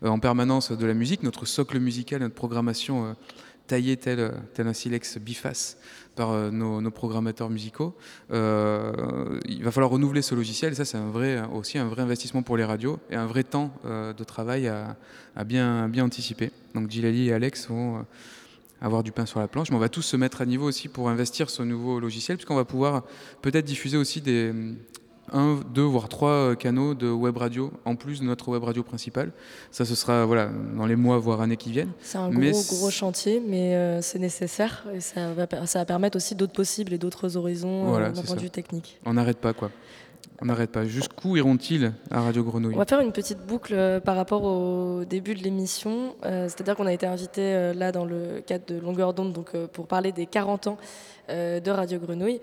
[0.03, 3.15] en permanence de la musique, notre socle musical, notre programmation
[3.69, 5.79] taillée tel, tel un silex biface
[6.17, 7.95] par euh, nos, programmateurs musicaux.
[8.33, 12.43] Euh, il va falloir renouveler ce logiciel ça c'est un vrai, aussi un vrai investissement
[12.43, 14.97] pour les radios et un vrai temps euh, de travail à,
[15.45, 16.51] bien, anticiper.
[16.75, 18.05] Donc Gilali et Alex vont
[18.81, 20.89] avoir du pain sur la planche, mais on va tous se mettre à niveau aussi
[20.89, 23.05] pour investir ce nouveau logiciel puisqu'on va pouvoir
[23.43, 24.53] peut-être diffuser aussi des
[25.33, 28.83] un, deux, voire trois euh, canaux de web radio en plus de notre web radio
[28.83, 29.33] principale.
[29.71, 31.93] Ça, ce sera voilà, dans les mois, voire années qui viennent.
[32.01, 35.81] C'est un Mais gros, gros chantier, mais euh, c'est nécessaire et ça va, per- ça
[35.81, 39.01] va permettre aussi d'autres possibles et d'autres horizons euh, Voilà, d'un point de vue technique.
[39.05, 39.71] On n'arrête pas, quoi.
[40.43, 40.85] On n'arrête pas.
[40.85, 45.35] Jusqu'où iront-ils à Radio Grenouille On va faire une petite boucle par rapport au début
[45.35, 46.15] de l'émission.
[46.27, 49.49] Euh, C'est-à-dire qu'on a été invité euh, là dans le cadre de Longueur d'onde donc,
[49.55, 50.77] euh, pour parler des 40 ans
[51.29, 52.41] de Radio Grenouille.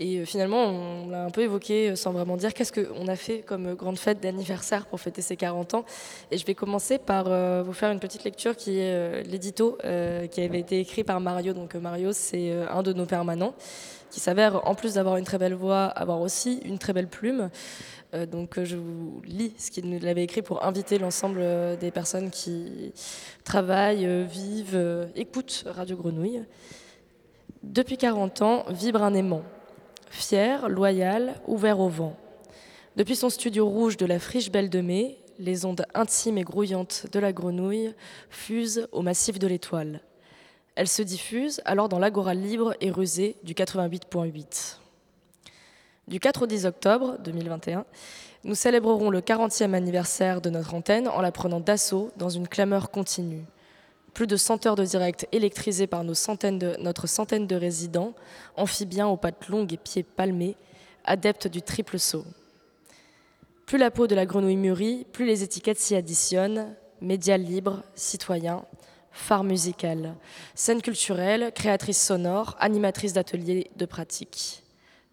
[0.00, 3.16] Et euh, finalement, on l'a un peu évoqué euh, sans vraiment dire qu'est-ce qu'on a
[3.16, 5.84] fait comme euh, grande fête d'anniversaire pour fêter ces 40 ans.
[6.30, 7.24] Et je vais commencer par
[7.64, 9.78] vous faire une petite lecture qui est l'édito
[10.30, 11.52] qui avait été écrit par Mario.
[11.52, 13.54] Donc Mario, c'est un de nos permanents
[14.10, 17.50] qui s'avère, en plus d'avoir une très belle voix, avoir aussi une très belle plume.
[18.30, 21.42] Donc je vous lis ce qu'il nous avait écrit pour inviter l'ensemble
[21.78, 22.92] des personnes qui
[23.44, 26.42] travaillent, vivent, écoutent Radio Grenouille.
[27.62, 29.42] Depuis 40 ans, vibre un aimant.
[30.14, 32.16] Fier, loyal, ouvert au vent.
[32.94, 37.06] Depuis son studio rouge de la friche Belle de Mai, les ondes intimes et grouillantes
[37.10, 37.92] de la grenouille
[38.30, 40.00] fusent au massif de l'étoile.
[40.76, 44.76] Elles se diffusent alors dans l'agora libre et rusée du 88.8.
[46.06, 47.84] Du 4 au 10 octobre 2021,
[48.44, 52.92] nous célébrerons le 40e anniversaire de notre antenne en la prenant d'assaut dans une clameur
[52.92, 53.42] continue.
[54.14, 58.14] Plus de 100 heures de direct électrisées par nos centaines de, notre centaine de résidents,
[58.56, 60.56] amphibiens aux pattes longues et pieds palmés,
[61.04, 62.24] adeptes du triple saut.
[63.66, 66.74] Plus la peau de la grenouille mûrit, plus les étiquettes s'y additionnent.
[67.00, 68.64] Médias libres, citoyens,
[69.10, 70.14] phare musical,
[70.54, 74.62] scène culturelle, créatrice sonore, animatrice d'ateliers de pratique.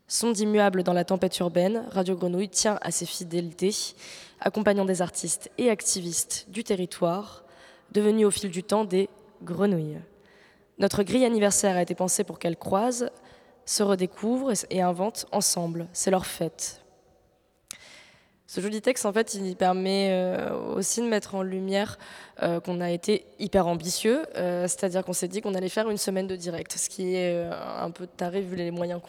[0.08, 3.74] Sonde immuable dans la tempête urbaine, Radio Grenouille tient à ses fidélités,
[4.42, 7.46] accompagnant des artistes et activistes du territoire,
[7.92, 9.10] devenus au fil du temps des
[9.44, 10.00] grenouilles.
[10.80, 13.10] Notre grille anniversaire a été pensée pour qu'elles croisent,
[13.66, 15.88] se redécouvrent et inventent ensemble.
[15.94, 16.81] C'est leur fête.
[18.54, 21.98] Ce joli texte, en fait, il permet euh, aussi de mettre en lumière
[22.44, 25.96] euh, qu'on a été hyper ambitieux, euh, c'est-à-dire qu'on s'est dit qu'on allait faire une
[25.96, 27.46] semaine de direct, ce qui est
[27.80, 29.00] un peu taré vu les moyens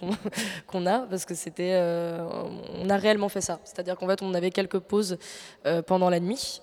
[0.69, 3.59] qu'on a, parce que c'était, on a réellement fait ça.
[3.65, 5.19] C'est-à-dire qu'en fait, on avait quelques pauses
[5.89, 6.63] pendant la nuit.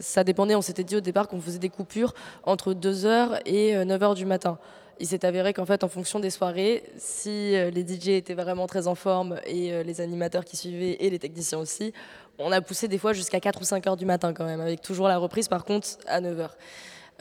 [0.00, 2.14] Ça dépendait, on s'était dit au départ qu'on faisait des coupures
[2.44, 4.60] entre 2h et 9h du matin
[5.00, 8.66] il s'est avéré qu'en fait, en fonction des soirées, si euh, les DJ étaient vraiment
[8.66, 11.92] très en forme et euh, les animateurs qui suivaient et les techniciens aussi,
[12.38, 14.82] on a poussé des fois jusqu'à 4 ou 5 heures du matin quand même, avec
[14.82, 16.56] toujours la reprise par contre à 9 heures.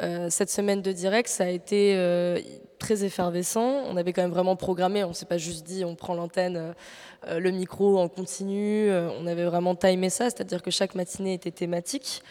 [0.02, 1.96] Euh, cette semaine de direct, ça a été
[2.80, 3.84] très effervescent.
[3.86, 6.74] On avait quand même vraiment programmé, on s'est pas juste dit on prend l'antenne,
[7.30, 8.90] le micro en continu.
[8.92, 12.24] On avait vraiment timé ça, c'est-à-dire que chaque matinée était thématique.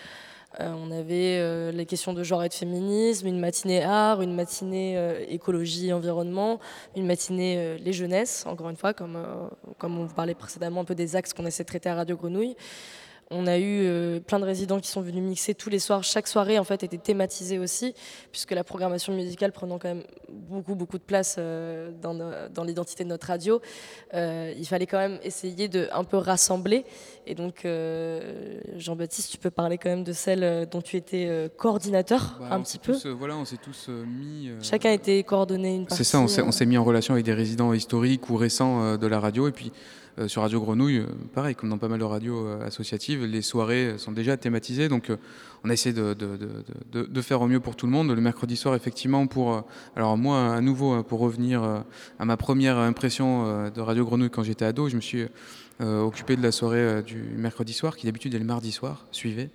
[0.60, 4.34] Euh, on avait euh, les questions de genre et de féminisme, une matinée art, une
[4.34, 6.58] matinée euh, écologie, environnement,
[6.96, 9.18] une matinée euh, les jeunesses, encore une fois, comme,
[9.76, 12.16] comme on vous parlait précédemment un peu des axes qu'on essaie de traiter à Radio
[12.16, 12.56] Grenouille.
[13.30, 16.02] On a eu euh, plein de résidents qui sont venus mixer tous les soirs.
[16.02, 17.94] Chaque soirée, en fait, était thématisée aussi,
[18.32, 23.10] puisque la programmation musicale prenant quand même beaucoup, beaucoup de place euh, dans, l'identité de
[23.10, 23.60] notre radio,
[24.14, 26.86] euh, il fallait quand même essayer de un peu rassembler.
[27.26, 27.66] Et donc,
[28.76, 32.78] Jean-Baptiste, tu peux parler quand même de celle dont tu étais coordinateur, Bah, un petit
[32.78, 32.94] peu.
[32.94, 34.50] tous, voilà, on s'est tous mis.
[34.62, 36.04] Chacun été coordonné une partie.
[36.04, 39.20] C'est ça, on s'est, mis en relation avec des résidents historiques ou récents de la
[39.20, 39.46] radio.
[39.46, 39.72] Et puis
[40.26, 43.94] sur Radio Grenouille, euh, pareil, comme dans pas mal de radios euh, associatives, les soirées
[43.98, 44.88] sont déjà thématisées.
[44.88, 45.16] Donc euh,
[45.64, 48.10] on a essayé de, de- faire au mieux pour tout le monde.
[48.10, 49.52] Le mercredi soir, effectivement, pour.
[49.54, 49.60] euh,
[49.96, 51.80] alors moi, à nouveau, euh, pour revenir euh,
[52.18, 55.28] à ma première impression euh, de Radio Grenouille quand j'étais ado, je me suis euh,
[55.80, 59.50] occupé de la soirée euh, du mercredi soir, qui d'habitude est le mardi soir, suivez.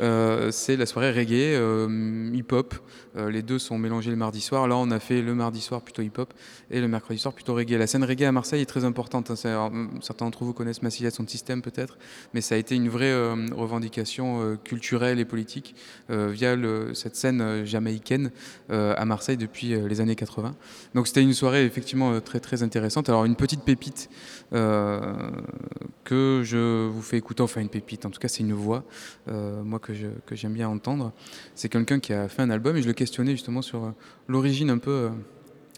[0.00, 2.74] Euh, c'est la soirée reggae, euh, hip-hop.
[3.16, 4.68] Euh, les deux sont mélangés le mardi soir.
[4.68, 6.32] Là, on a fait le mardi soir plutôt hip-hop
[6.70, 7.72] et le mercredi soir plutôt reggae.
[7.78, 9.30] La scène reggae à Marseille est très importante.
[9.30, 9.88] hein.
[10.00, 11.98] Certains d'entre vous connaissent Massilia son système peut-être,
[12.34, 15.74] mais ça a été une vraie euh, revendication euh, culturelle et politique
[16.10, 16.56] euh, via
[16.94, 18.30] cette scène euh, jamaïcaine
[18.70, 20.54] euh, à Marseille depuis euh, les années 80.
[20.94, 23.08] Donc c'était une soirée effectivement euh, très très intéressante.
[23.08, 28.18] Alors une petite pépite euh, que je vous fais écouter, enfin une pépite, en tout
[28.18, 28.84] cas c'est une voix,
[29.28, 29.92] euh, moi que
[30.32, 31.12] j'aime bien entendre.
[31.54, 33.90] C'est quelqu'un qui a fait un album et je le questionnais justement sur euh,
[34.26, 35.10] l'origine un peu euh,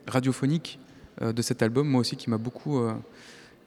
[0.07, 0.79] radiophonique
[1.23, 2.95] euh, de cet album, moi aussi qui m'a beaucoup, euh,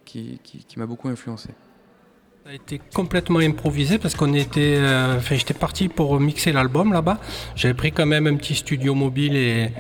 [0.06, 0.40] qui
[0.78, 1.50] m'a beaucoup influencé.
[2.46, 6.92] Ça a été complètement improvisé parce qu'on était, euh, enfin, j'étais parti pour mixer l'album
[6.92, 7.22] là-bas.
[7.56, 9.72] J'avais pris quand même un petit studio mobile et,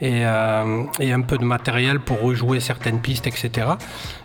[0.00, 3.66] et, euh, et un peu de matériel pour rejouer certaines pistes, etc.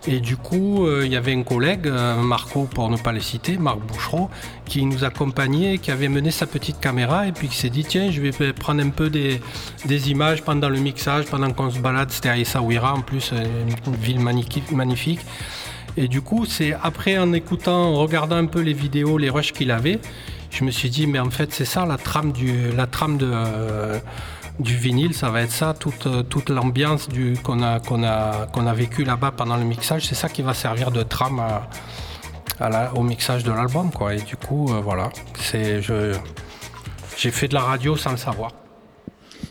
[0.07, 3.19] Et du coup, euh, il y avait un collègue, euh, Marco pour ne pas le
[3.19, 4.29] citer, Marc Bouchereau,
[4.65, 8.11] qui nous accompagnait, qui avait mené sa petite caméra et puis qui s'est dit tiens,
[8.11, 9.39] je vais prendre un peu des,
[10.09, 12.11] images pendant le mixage, pendant qu'on se balade.
[12.11, 15.21] C'était à Essaouira en plus, une ville magnifique.
[15.95, 19.53] Et du coup, c'est après en écoutant, en regardant un peu les vidéos, les rushs
[19.53, 19.99] qu'il avait,
[20.49, 23.31] je me suis dit, mais en fait, c'est ça la trame, du, la trame de,
[24.59, 27.09] du vinyle, ça va être ça, toute, euh, toute l'ambiance
[27.43, 30.53] qu'on, a, qu'on, a, qu'on a vécu là-bas pendant le mixage, c'est ça qui va
[30.53, 31.41] servir de trame
[32.95, 33.91] au mixage de l'album.
[33.91, 34.15] Quoi.
[34.15, 36.15] Et du coup, euh, voilà, c'est, je,
[37.17, 38.51] j'ai fait de la radio sans le savoir.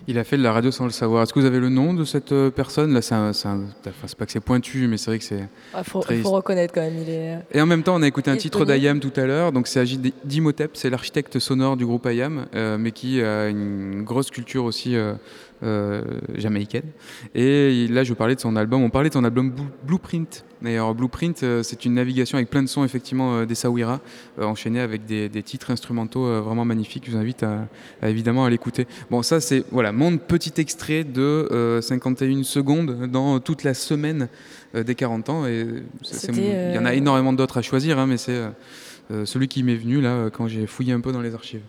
[0.09, 1.23] Il a fait de la radio sans le savoir.
[1.23, 2.93] Est-ce que vous avez le nom de cette euh, personne?
[2.93, 3.61] Là, c'est un- enfin,
[4.19, 5.37] pas que c'est pointu, mais c'est vrai que c'est.
[5.39, 7.39] Il Ah, faut, très- faut reconnaître quand même, il est.
[7.53, 9.53] Et en même temps, on a écouté un titre d'Ayam tout à l'heure.
[9.53, 14.03] Donc, c'est s'agit d'Imhotep, c'est l'architecte sonore du groupe Ayam, euh, mais qui a une
[14.03, 15.15] grosse culture aussi euh, euh,
[16.35, 16.85] jamaïcaine.
[17.35, 18.83] Et là, je parlais de son album.
[18.83, 20.45] On parlait de son album Blue- Blueprint.
[20.61, 24.01] D'ailleurs, Blueprint, euh, c'est une navigation avec plein de sons, effectivement, euh, des Sawira,
[24.39, 27.05] euh, enchaînés avec des, des titres instrumentaux euh, vraiment magnifiques.
[27.07, 27.67] Je vous invite à,
[28.01, 28.87] à, évidemment à l'écouter.
[29.11, 34.29] Bon, ça, c'est voilà, mon petit extrait de euh, 51 secondes dans toute la semaine
[34.77, 35.47] euh, des 40 ans.
[35.47, 35.67] Et
[36.03, 36.31] c'est-
[36.71, 38.49] il y en a euh, énormément d'autres à choisir, hein, mais c'est euh,
[39.11, 41.63] euh, celui qui m'est venu là euh, quand j'ai fouillé un peu dans les archives.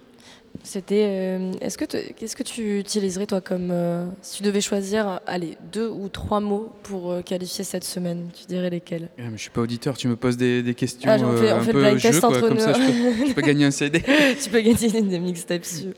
[0.62, 1.06] C'était.
[1.08, 5.20] euh, Est-ce que te- qu'est-ce que tu utiliserais toi comme euh, si tu devais choisir,
[5.26, 9.10] allez, deux ou trois mots pour euh, qualifier cette semaine, tu dirais lesquels?
[9.18, 11.58] Mais je suis pas auditeur, tu me poses des, des questions Ah, on fait- on
[11.58, 14.02] un fait peu jeu, quoi, entre comme ça je peux, je peux gagner un CD.
[14.42, 15.94] tu peux gagner des mixtapes dessus.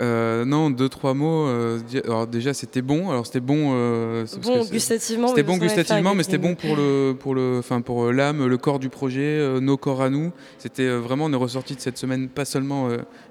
[0.00, 1.46] Euh, non, deux trois mots.
[1.46, 3.10] euh, alors déjà c'était bon.
[3.10, 3.70] Alors c'était bon.
[3.74, 8.12] euh, Bon gustativement, C'était bon gustativement, mais c'était bon pour le pour le enfin pour
[8.12, 10.32] l'âme, le corps du projet, nos corps à nous.
[10.58, 12.88] C'était vraiment on est ressorti de cette semaine pas seulement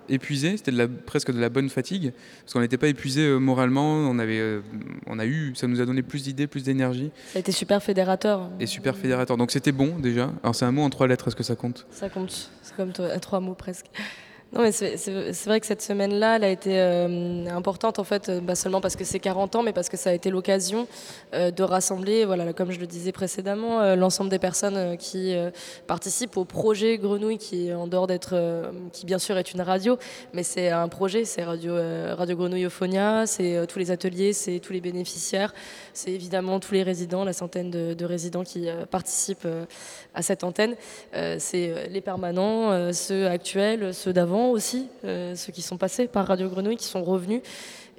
[0.09, 2.11] épuisé, c'était de la presque de la bonne fatigue
[2.41, 3.93] parce qu'on n'était pas épuisé moralement.
[3.99, 4.59] On avait
[5.05, 7.82] on a eu ça nous a donné plus d'idées, plus d'énergie Ça a été super
[7.82, 8.49] fédérateur.
[8.59, 9.38] et super fédérateur.
[9.38, 10.32] Donc c'était bon déjà.
[10.43, 11.28] Alors c'est un mot en trois lettres.
[11.30, 11.86] Est-ce que ça compte?
[11.91, 13.86] Ça compte, c'est comme à trois mots presque.
[14.54, 18.56] Non, mais c'est vrai que cette semaine-là, a été euh, importante en fait, euh, pas
[18.56, 20.88] seulement parce que c'est 40 ans, mais parce que ça a été l'occasion
[21.34, 25.36] euh, de rassembler, voilà, comme je le disais précédemment, l'ensemble des personnes qui
[25.86, 29.98] participent au projet Grenouille, qui en dehors d'être, qui bien sûr est une radio,
[30.34, 31.74] mais c'est un projet, c'est Radio,
[32.16, 35.54] radio Grenouille Euphonia, c'est tous les ateliers, c'est tous les bénéficiaires,
[35.93, 39.48] c'est évidemment tous les résidents, la centaine de, de résidents qui participent
[40.14, 40.76] à cette antenne.
[41.38, 46.49] C'est les permanents, ceux actuels, ceux d'avant aussi, euh, ceux qui sont passés par Radio
[46.49, 47.41] Grenouille, qui sont revenus.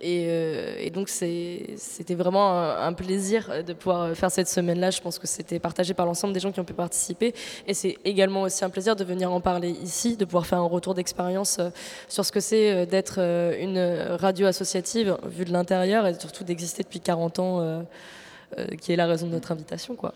[0.01, 4.91] Et, euh, donc c'était vraiment un, plaisir de pouvoir faire cette semaine-là.
[4.91, 7.35] Je pense que c'était partagé par l'ensemble des gens qui ont pu participer.
[7.67, 10.69] Et c'est également aussi un plaisir de venir en parler ici, de pouvoir faire un
[10.69, 11.71] retour d'expérience euh,
[12.09, 13.79] sur ce que c'est d'être une
[14.21, 17.87] radio associative vue de l'intérieur et surtout d'exister depuis 40 ans,
[18.81, 19.97] qui est la raison de notre invitation.
[19.97, 20.15] Quoi.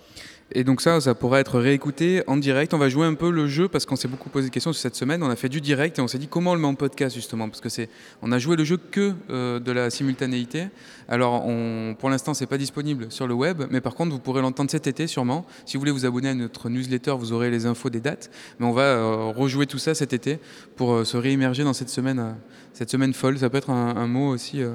[0.55, 2.74] Et donc ça, ça pourra être réécouté en direct.
[2.74, 4.80] On va jouer un peu le jeu parce qu'on s'est beaucoup posé de questions sur
[4.80, 5.22] cette semaine.
[5.22, 7.14] On a fait du direct et on s'est dit comment on le met en podcast
[7.14, 7.88] justement parce que c'est,
[8.20, 10.66] on a joué le jeu que euh, de la simultanéité.
[11.09, 14.42] Alors on, pour l'instant, c'est pas disponible sur le web, mais par contre, vous pourrez
[14.42, 15.46] l'entendre cet été sûrement.
[15.64, 18.30] Si vous voulez vous abonner à notre newsletter, vous aurez les infos des dates.
[18.59, 20.38] Mais on va euh, rejouer tout ça cet été
[20.76, 22.36] pour euh, se réimmerger dans cette semaine,
[22.72, 23.38] cette semaine folle.
[23.38, 24.62] Ça peut être un, un mot aussi.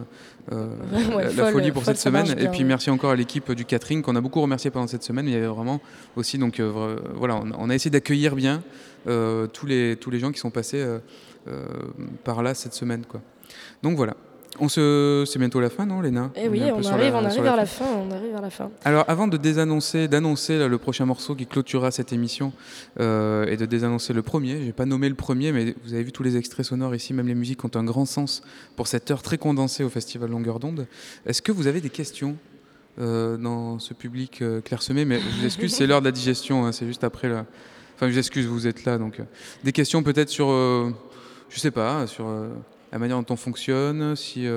[0.50, 2.24] Ouais, la, folie pour cette semaine.
[2.24, 5.04] bien, et puis merci encore à l'équipe du catering qu'on a beaucoup remercié pendant cette
[5.04, 5.28] semaine.
[5.28, 5.67] Il y avait vraiment
[6.16, 8.64] aussi donc euh, voilà, on, on a essayé d'accueillir bien
[9.08, 11.00] euh, tous les tous les gens qui sont passés euh,
[12.24, 13.22] par là cette semaine quoi.
[13.84, 14.16] Donc voilà.
[14.60, 16.32] On se c'est bientôt la fin non Léna?
[16.36, 18.72] Et oui, on arrive, la- on arrive vers la fin, on arrive vers la fin.
[18.86, 22.54] alors avant de désannoncer, d'annoncer le prochain morceau qui clôturera cette émission
[23.00, 26.12] euh, et de désannoncer le premier, j'ai pas nommé le premier, mais vous avez vu
[26.12, 28.42] tous les extraits sonores ici, même les musiques ont un grand sens
[28.76, 30.88] pour cette heure très condensée au Festival Longueur d'onde.
[31.28, 32.36] Est-ce que vous avez des questions?
[33.00, 36.66] Euh, dans ce public euh, clairsemé Mais je vous excuse, c'est l'heure de la digestion,
[36.66, 37.46] hein, c'est juste après la...
[37.96, 39.24] Enfin, je vous excuse, vous êtes là, donc euh,
[39.64, 42.50] des questions peut-être sur, je sais pas, sur euh,
[42.92, 44.48] la manière dont on fonctionne, si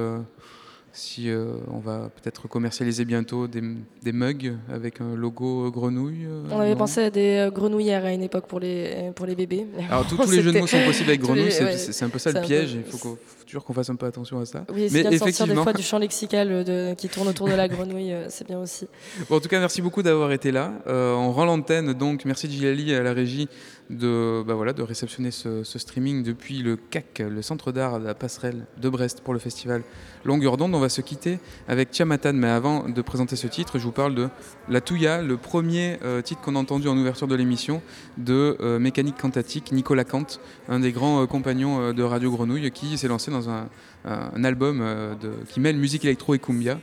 [0.92, 1.30] si
[1.72, 3.62] on va peut-être commercialiser bientôt des,
[4.02, 6.26] des mugs avec un logo grenouille.
[6.50, 9.66] On avait pensé à des grenouillères à une époque pour les, pour les bébés.
[9.88, 12.18] Alors tous, tous les jeux de mots sont possibles avec grenouille, c'est ouais, un peu
[12.18, 13.18] ça le piège, peu- il faut, qu'on-
[13.50, 14.64] toujours qu'on fasse un peu attention à ça.
[14.72, 17.48] Oui, c'est bien de sortir des fois du champ lexical euh, de- qui tourne autour
[17.48, 18.86] de la grenouille, euh, c'est bien aussi.
[19.28, 20.72] Bon, en tout cas, merci beaucoup d'avoir été là.
[20.86, 23.48] Euh, on rend l'antenne, donc merci Gilali à la régie
[23.90, 28.06] de, bah voilà, de réceptionner ce, ce streaming depuis le CAC, le Centre d'art de
[28.06, 29.82] la Passerelle de Brest pour le festival
[30.24, 30.74] Longueur d'onde.
[30.74, 34.14] On va se quitter avec Tiamatan, mais avant de présenter ce titre, je vous parle
[34.14, 34.28] de
[34.68, 37.82] La Touya, le premier euh, titre qu'on a entendu en ouverture de l'émission
[38.18, 40.26] de euh, Mécanique Cantatique, Nicolas Kant,
[40.68, 43.68] un des grands compagnons de Radio Grenouille, qui s'est lancé dans un,
[44.04, 46.78] un album euh, de- qui mêle musique électro et cumbia.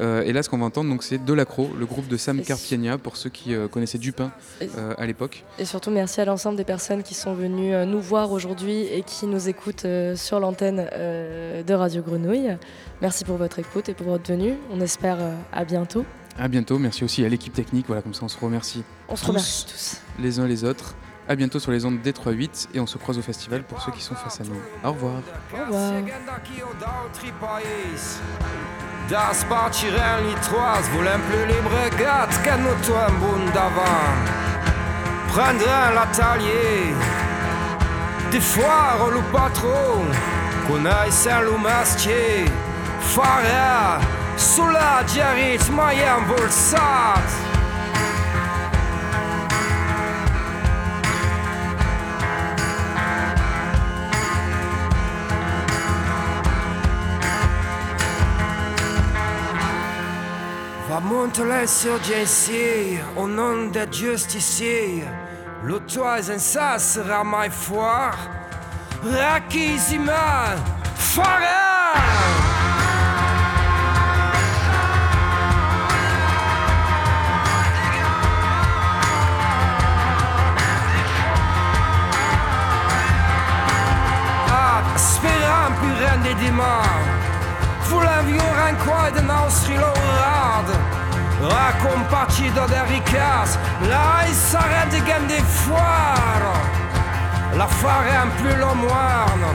[0.00, 2.98] Euh, et là, ce qu'on va entendre, donc, c'est Delacro, le groupe de Sam Carpiegna,
[2.98, 4.32] pour ceux qui euh, connaissaient Dupin
[4.98, 5.44] à l'époque.
[5.58, 9.26] Et surtout, merci à l'ensemble des personnes qui sont venues nous voir aujourd'hui et qui
[9.26, 9.86] nous écoutent
[10.16, 12.56] sur l'antenne de Radio Grenouille.
[13.00, 14.54] Merci pour votre écoute et pour votre venue.
[14.70, 15.18] On espère
[15.52, 16.04] à bientôt.
[16.38, 16.78] À bientôt.
[16.78, 17.86] Merci aussi à l'équipe technique.
[17.86, 18.82] Voilà, comme ça, on se remercie.
[19.08, 20.00] On se remercie tous.
[20.22, 20.94] Les uns les autres.
[21.28, 24.02] À bientôt sur les ondes D38 et on se croise au festival pour ceux qui
[24.02, 24.60] sont face à nous.
[24.84, 25.22] Au revoir.
[25.52, 25.92] Au revoir.
[29.10, 34.14] Das partirem litroise, volem plus libre gat que no un bon d'avant.
[35.28, 36.94] Prendrem l'atelier,
[38.30, 40.06] des foires lo patron,
[40.68, 42.46] coneixen lo mastier,
[43.00, 44.00] farà
[44.36, 47.51] sulla diarit mai embolsat.
[47.51, 47.51] Va
[61.02, 63.68] monter les urgencies au nom
[65.80, 68.16] toit en ça sera ma foire.
[69.02, 70.56] Rakizima,
[70.94, 71.94] fara!
[84.48, 87.20] Ah, speram più rende di mare.
[87.88, 89.20] Volem viure en quoi de
[91.42, 96.52] nostri laurade La compatida de ricas La s'arrête gagne des foires.
[97.56, 99.54] La farem plus lo moarno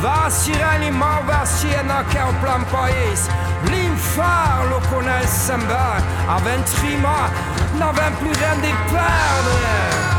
[0.00, 3.28] Va sireni ma va siena che au plan país
[3.70, 7.30] L'infar lo connaissent ben Aventrima
[7.78, 10.11] n'avem plus rien de perdre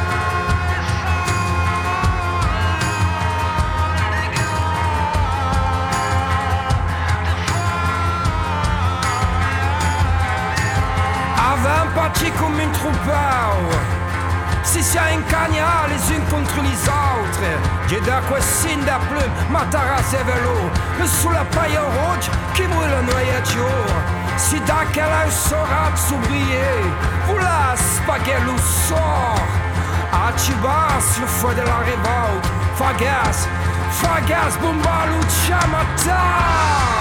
[17.84, 20.70] autres J'ai d'acqua sin da plume, matara se velo.
[21.06, 23.96] Sous la paille rouge qui brûle noyauture
[24.38, 26.82] Si da quella sera s'oublier
[27.28, 28.58] Vous la spaghetto
[28.88, 29.48] sort.
[30.14, 32.46] Achibas, le feu de la révolte.
[32.76, 33.48] Fagas,
[33.92, 36.93] fagas, bomba, lucha, matar